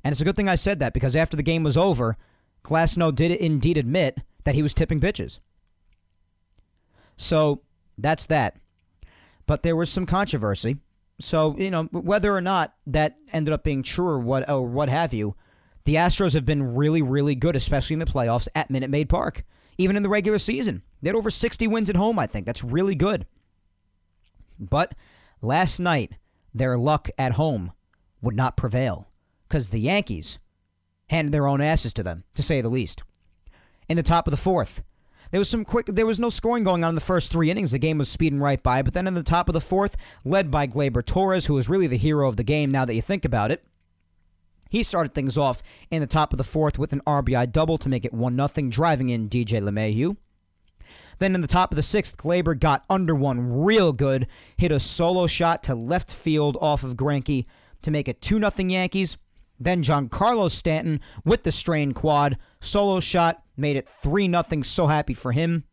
[0.05, 2.19] And it's a good thing I said that because after the game was over,
[2.65, 5.41] Glasnow did indeed admit that he was tipping pitches.
[7.17, 7.63] So
[7.97, 8.57] that's that.
[9.47, 10.79] But there was some controversy.
[11.21, 14.89] So, you know, whether or not that ended up being true or what or what
[14.89, 15.37] have you,
[15.85, 19.45] the Astros have been really, really good, especially in the playoffs at Minute Maid Park.
[19.79, 20.83] Even in the regular season.
[21.01, 22.47] They had over 60 wins at home, I think.
[22.47, 23.27] That's really good.
[24.59, 24.95] But
[25.41, 26.13] last night,
[26.55, 27.73] their luck at home
[28.21, 29.09] would not prevail
[29.49, 30.39] because the Yankees
[31.09, 33.03] handed their own asses to them, to say the least
[33.93, 34.83] in the top of the fourth.
[35.31, 35.87] There was some quick.
[35.87, 37.71] There was no scoring going on in the first three innings.
[37.71, 38.83] The game was speeding right by.
[38.83, 41.87] But then in the top of the fourth, led by Gleyber Torres, who was really
[41.87, 42.71] the hero of the game.
[42.71, 43.65] Now that you think about it,
[44.71, 47.89] he started things off in the top of the fourth with an RBI double to
[47.89, 50.17] make it one nothing, driving in DJ LeMahieu.
[51.19, 54.27] Then in the top of the sixth, Gleyber got under one real good,
[54.57, 57.47] hit a solo shot to left field off of Greinke
[57.83, 59.19] to make it two nothing Yankees.
[59.61, 64.63] Then Giancarlo Stanton with the strain quad solo shot made it 3 0.
[64.63, 65.65] So happy for him.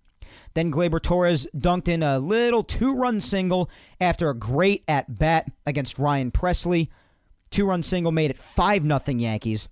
[0.54, 3.70] Then Gleyber Torres dunked in a little two run single
[4.02, 6.90] after a great at bat against Ryan Pressly.
[7.52, 9.68] Two run single made it 5 0 Yankees.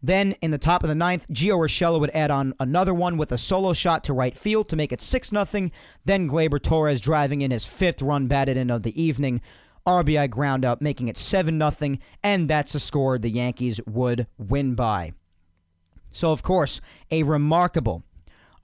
[0.00, 3.32] Then in the top of the ninth, Gio Urshela would add on another one with
[3.32, 5.70] a solo shot to right field to make it 6 0.
[6.04, 9.40] Then Gleyber Torres driving in his fifth run batted in of the evening
[9.86, 14.74] RBI ground out, making it 7 0, and that's a score the Yankees would win
[14.74, 15.12] by.
[16.10, 16.80] So, of course,
[17.10, 18.02] a remarkable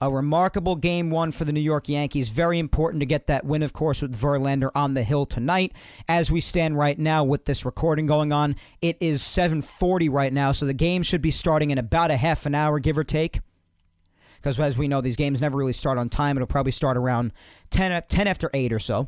[0.01, 2.29] A remarkable game one for the New York Yankees.
[2.29, 5.71] Very important to get that win, of course, with Verlander on the hill tonight.
[6.07, 10.51] As we stand right now with this recording going on, it is 7:40 right now,
[10.51, 13.39] so the game should be starting in about a half an hour, give or take.
[14.35, 16.35] Because as we know, these games never really start on time.
[16.35, 17.31] It'll probably start around
[17.69, 19.07] 10, 10 after 8 or so.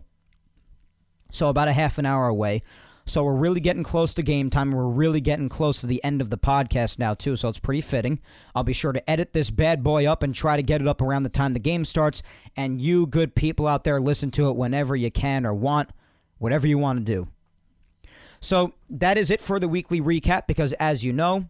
[1.31, 2.63] So about a half an hour away.
[3.07, 4.73] So we're really getting close to game time.
[4.73, 7.37] We're really getting close to the end of the podcast now, too.
[7.37, 8.19] So it's pretty fitting.
[8.53, 11.01] I'll be sure to edit this bad boy up and try to get it up
[11.01, 12.21] around the time the game starts.
[12.57, 15.91] And you, good people out there, listen to it whenever you can or want,
[16.37, 17.29] whatever you want to do.
[18.41, 21.47] So that is it for the weekly recap because, as you know,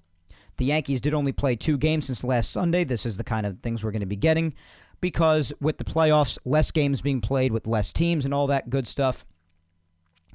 [0.57, 2.83] the Yankees did only play two games since last Sunday.
[2.83, 4.53] This is the kind of things we're going to be getting
[5.01, 8.87] because with the playoffs, less games being played with less teams and all that good
[8.87, 9.25] stuff.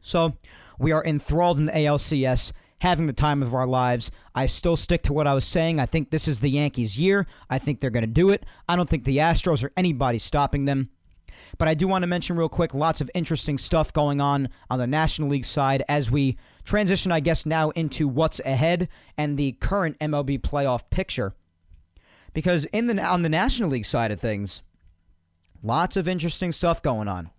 [0.01, 0.37] So
[0.79, 4.11] we are enthralled in the ALCS, having the time of our lives.
[4.35, 5.79] I still stick to what I was saying.
[5.79, 7.27] I think this is the Yankees' year.
[7.49, 8.45] I think they're going to do it.
[8.69, 10.91] I don't think the Astros or anybody stopping them.
[11.59, 14.79] But I do want to mention real quick lots of interesting stuff going on on
[14.79, 19.53] the National League side as we transition, I guess, now into what's ahead and the
[19.53, 21.35] current MLB playoff picture.
[22.35, 24.63] Because in the on the National League side of things,
[25.63, 27.31] lots of interesting stuff going on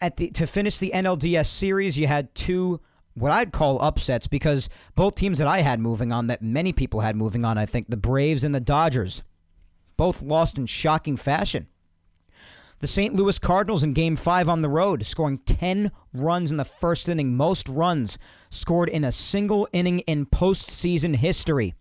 [0.00, 2.80] at the to finish the NLDS series, you had two
[3.14, 7.00] what I'd call upsets because both teams that I had moving on, that many people
[7.00, 9.22] had moving on, I think the Braves and the Dodgers,
[9.96, 11.66] both lost in shocking fashion.
[12.78, 13.14] The St.
[13.14, 17.36] Louis Cardinals in Game 5 on the road, scoring 10 runs in the first inning,
[17.36, 18.16] most runs
[18.48, 21.74] scored in a single inning in postseason history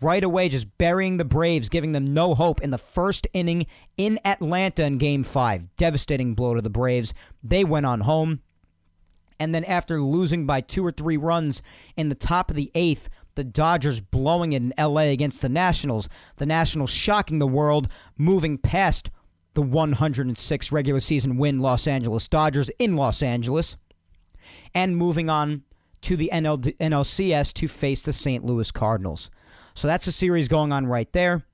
[0.00, 4.18] right away, just burying the Braves, giving them no hope in the first inning in
[4.24, 5.66] Atlanta in game five.
[5.76, 7.14] Devastating blow to the Braves.
[7.42, 8.40] They went on home.
[9.38, 11.62] And then after losing by two or three runs
[11.96, 16.08] in the top of the eighth, the Dodgers blowing it in LA against the Nationals.
[16.36, 17.88] The Nationals shocking the world,
[18.18, 19.10] moving past
[19.54, 23.76] the 106 regular season win Los Angeles Dodgers in Los Angeles,
[24.74, 25.62] and moving on
[26.02, 28.44] to the NL- NLCS to face the St.
[28.44, 29.30] Louis Cardinals.
[29.74, 31.44] So that's a series going on right there.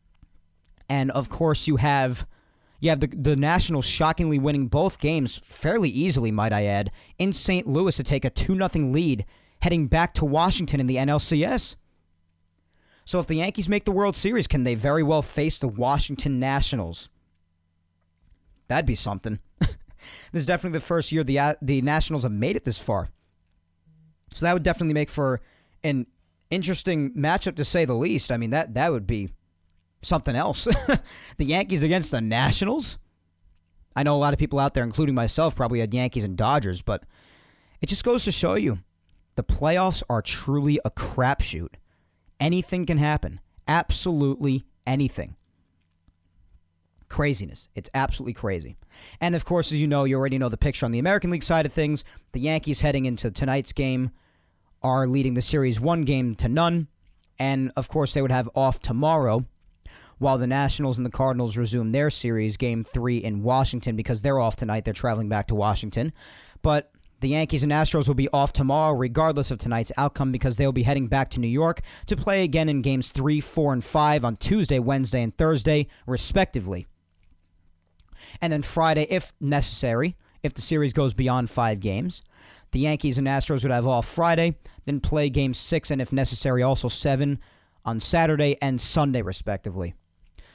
[0.88, 2.26] And of course, you have
[2.80, 7.32] you have the the Nationals shockingly winning both games fairly easily, might I add, in
[7.32, 7.66] St.
[7.66, 9.24] Louis to take a two 0 lead,
[9.62, 11.76] heading back to Washington in the NLCS.
[13.04, 16.40] So if the Yankees make the World Series, can they very well face the Washington
[16.40, 17.08] Nationals?
[18.68, 19.38] That'd be something.
[19.60, 19.76] this
[20.32, 23.10] is definitely the first year the uh, the Nationals have made it this far.
[24.34, 25.40] So that would definitely make for
[25.82, 26.06] an
[26.50, 28.30] interesting matchup to say the least.
[28.30, 29.30] I mean that that would be
[30.02, 30.64] something else.
[31.36, 32.98] the Yankees against the Nationals.
[33.94, 36.82] I know a lot of people out there, including myself, probably had Yankees and Dodgers,
[36.82, 37.04] but
[37.80, 38.80] it just goes to show you
[39.36, 41.74] the playoffs are truly a crapshoot.
[42.38, 43.40] Anything can happen.
[43.66, 45.36] Absolutely anything.
[47.08, 47.68] Craziness.
[47.74, 48.76] It's absolutely crazy.
[49.20, 51.42] And of course, as you know, you already know the picture on the American League
[51.42, 52.04] side of things.
[52.32, 54.10] The Yankees heading into tonight's game
[54.82, 56.88] are leading the series one game to none.
[57.38, 59.46] And of course, they would have off tomorrow
[60.18, 64.40] while the Nationals and the Cardinals resume their series, game three in Washington, because they're
[64.40, 64.84] off tonight.
[64.84, 66.12] They're traveling back to Washington.
[66.62, 70.72] But the Yankees and Astros will be off tomorrow, regardless of tonight's outcome, because they'll
[70.72, 74.24] be heading back to New York to play again in games three, four, and five
[74.24, 76.86] on Tuesday, Wednesday, and Thursday, respectively.
[78.40, 82.22] And then Friday, if necessary, if the series goes beyond five games,
[82.72, 86.62] the Yankees and Astros would have off Friday, then play game six and, if necessary,
[86.62, 87.38] also seven
[87.84, 89.94] on Saturday and Sunday, respectively.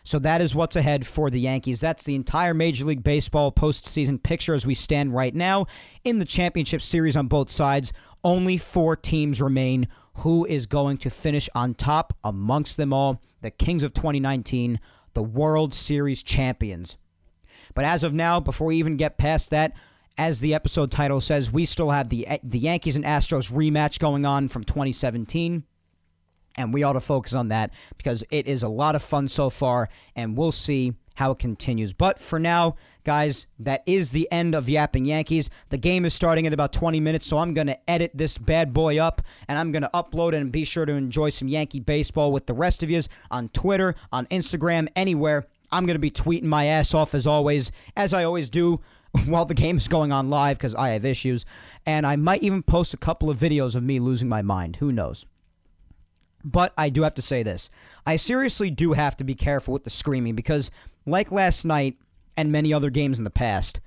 [0.03, 1.81] So that is what's ahead for the Yankees.
[1.81, 5.67] That's the entire Major League Baseball postseason picture as we stand right now
[6.03, 7.93] in the championship series on both sides.
[8.23, 9.87] Only four teams remain.
[10.15, 13.21] Who is going to finish on top amongst them all?
[13.41, 14.79] The Kings of 2019,
[15.13, 16.97] the World Series champions.
[17.73, 19.73] But as of now, before we even get past that,
[20.17, 24.25] as the episode title says, we still have the the Yankees and Astros rematch going
[24.25, 25.63] on from 2017.
[26.57, 29.49] And we ought to focus on that because it is a lot of fun so
[29.49, 29.87] far,
[30.17, 31.93] and we'll see how it continues.
[31.93, 35.49] But for now, guys, that is the end of Yapping Yankees.
[35.69, 38.73] The game is starting in about 20 minutes, so I'm going to edit this bad
[38.73, 41.79] boy up and I'm going to upload it and be sure to enjoy some Yankee
[41.79, 45.45] baseball with the rest of yous on Twitter, on Instagram, anywhere.
[45.71, 48.81] I'm going to be tweeting my ass off as always, as I always do
[49.25, 51.45] while the game is going on live because I have issues.
[51.85, 54.77] And I might even post a couple of videos of me losing my mind.
[54.77, 55.25] Who knows?
[56.43, 57.69] But I do have to say this.
[58.05, 60.71] I seriously do have to be careful with the screaming because,
[61.05, 61.97] like last night
[62.35, 63.79] and many other games in the past,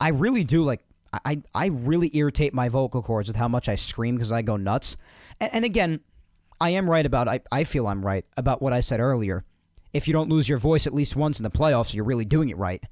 [0.00, 0.80] I really do like.
[1.24, 4.56] I, I really irritate my vocal cords with how much I scream because I go
[4.56, 4.96] nuts.
[5.38, 6.00] And, and again,
[6.60, 9.44] I am right about I, I feel I'm right about what I said earlier
[9.94, 12.50] if you don't lose your voice at least once in the playoffs, you're really doing
[12.50, 12.82] it right.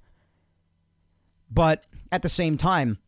[1.52, 2.98] But at the same time,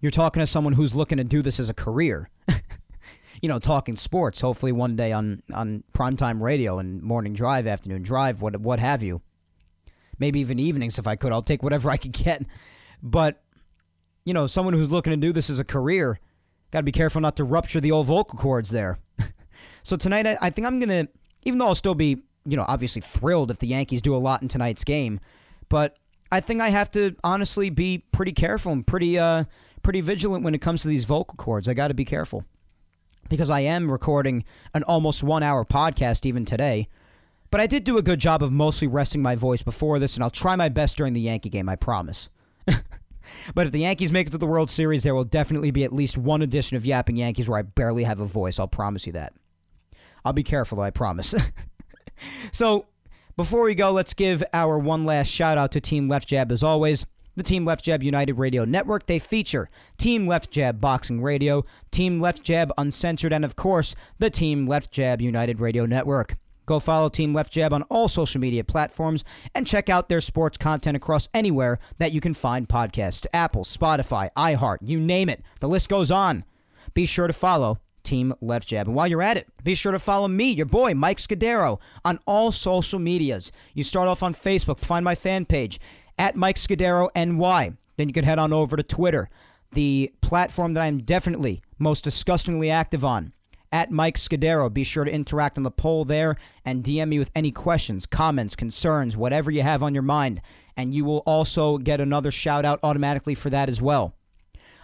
[0.00, 2.28] you're talking to someone who's looking to do this as a career.
[3.40, 8.02] you know, talking sports, hopefully one day on, on primetime radio and morning drive, afternoon
[8.02, 9.22] drive, what what have you.
[10.18, 11.32] Maybe even evenings if I could.
[11.32, 12.44] I'll take whatever I could get.
[13.02, 13.42] But,
[14.24, 16.20] you know, someone who's looking to do this as a career,
[16.70, 18.98] got to be careful not to rupture the old vocal cords there.
[19.82, 21.08] so tonight, I, I think I'm going to,
[21.44, 24.42] even though I'll still be, you know, obviously thrilled if the Yankees do a lot
[24.42, 25.18] in tonight's game,
[25.68, 25.96] but
[26.32, 29.44] I think I have to honestly be pretty careful and pretty, uh,
[29.82, 31.68] pretty vigilant when it comes to these vocal cords.
[31.68, 32.44] I got to be careful
[33.28, 36.88] because I am recording an almost one hour podcast even today.
[37.50, 40.24] But I did do a good job of mostly resting my voice before this, and
[40.24, 42.28] I'll try my best during the Yankee game, I promise.
[42.66, 45.92] but if the Yankees make it to the World Series, there will definitely be at
[45.92, 48.58] least one edition of Yapping Yankees where I barely have a voice.
[48.58, 49.34] I'll promise you that.
[50.24, 51.32] I'll be careful, I promise.
[52.52, 52.86] so,
[53.36, 56.62] before we go, let's give our one last shout out to Team Left Jab as
[56.62, 57.04] always.
[57.36, 59.06] The Team Left Jab United Radio Network.
[59.06, 59.68] They feature
[59.98, 64.92] Team Left Jab Boxing Radio, Team Left Jab Uncensored, and of course, the Team Left
[64.92, 66.36] Jab United Radio Network.
[66.66, 69.24] Go follow Team Left Jab on all social media platforms
[69.54, 74.30] and check out their sports content across anywhere that you can find podcasts Apple, Spotify,
[74.36, 75.42] iHeart, you name it.
[75.60, 76.44] The list goes on.
[76.94, 78.86] Be sure to follow Team Left Jab.
[78.86, 82.20] And while you're at it, be sure to follow me, your boy, Mike Scudero, on
[82.26, 83.50] all social medias.
[83.72, 85.80] You start off on Facebook, find my fan page
[86.18, 87.72] at Mike Scudero NY.
[87.96, 89.28] Then you can head on over to Twitter,
[89.72, 93.32] the platform that I'm definitely most disgustingly active on
[93.72, 94.72] at Mike Scudero.
[94.72, 98.54] Be sure to interact on the poll there and DM me with any questions, comments,
[98.54, 100.40] concerns, whatever you have on your mind.
[100.76, 104.14] And you will also get another shout out automatically for that as well.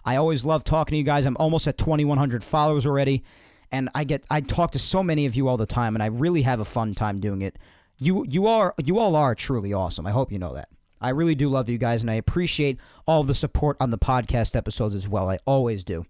[0.04, 1.26] I always love talking to you guys.
[1.26, 3.22] I'm almost at 2,100 followers already,
[3.70, 6.06] and I get I talk to so many of you all the time, and I
[6.06, 7.56] really have a fun time doing it.
[7.98, 10.06] You you are you all are truly awesome.
[10.06, 10.68] I hope you know that.
[11.00, 14.54] I really do love you guys, and I appreciate all the support on the podcast
[14.54, 15.30] episodes as well.
[15.30, 16.04] I always do.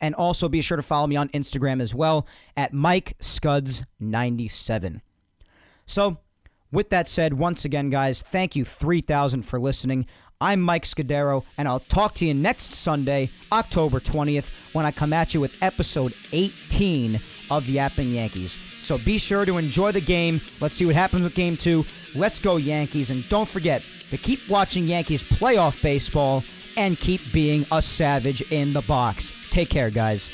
[0.00, 5.00] And also be sure to follow me on Instagram as well at Mike Scuds97.
[5.86, 6.18] So,
[6.70, 10.06] with that said, once again, guys, thank you 3000 for listening.
[10.38, 15.14] I'm Mike Scudero, and I'll talk to you next Sunday, October 20th, when I come
[15.14, 18.58] at you with episode 18 of Yapping Yankees.
[18.82, 20.42] So be sure to enjoy the game.
[20.60, 21.86] Let's see what happens with game two.
[22.14, 23.08] Let's go, Yankees.
[23.08, 26.44] And don't forget to keep watching Yankees playoff baseball
[26.76, 29.32] and keep being a savage in the box.
[29.50, 30.28] Take care, guys.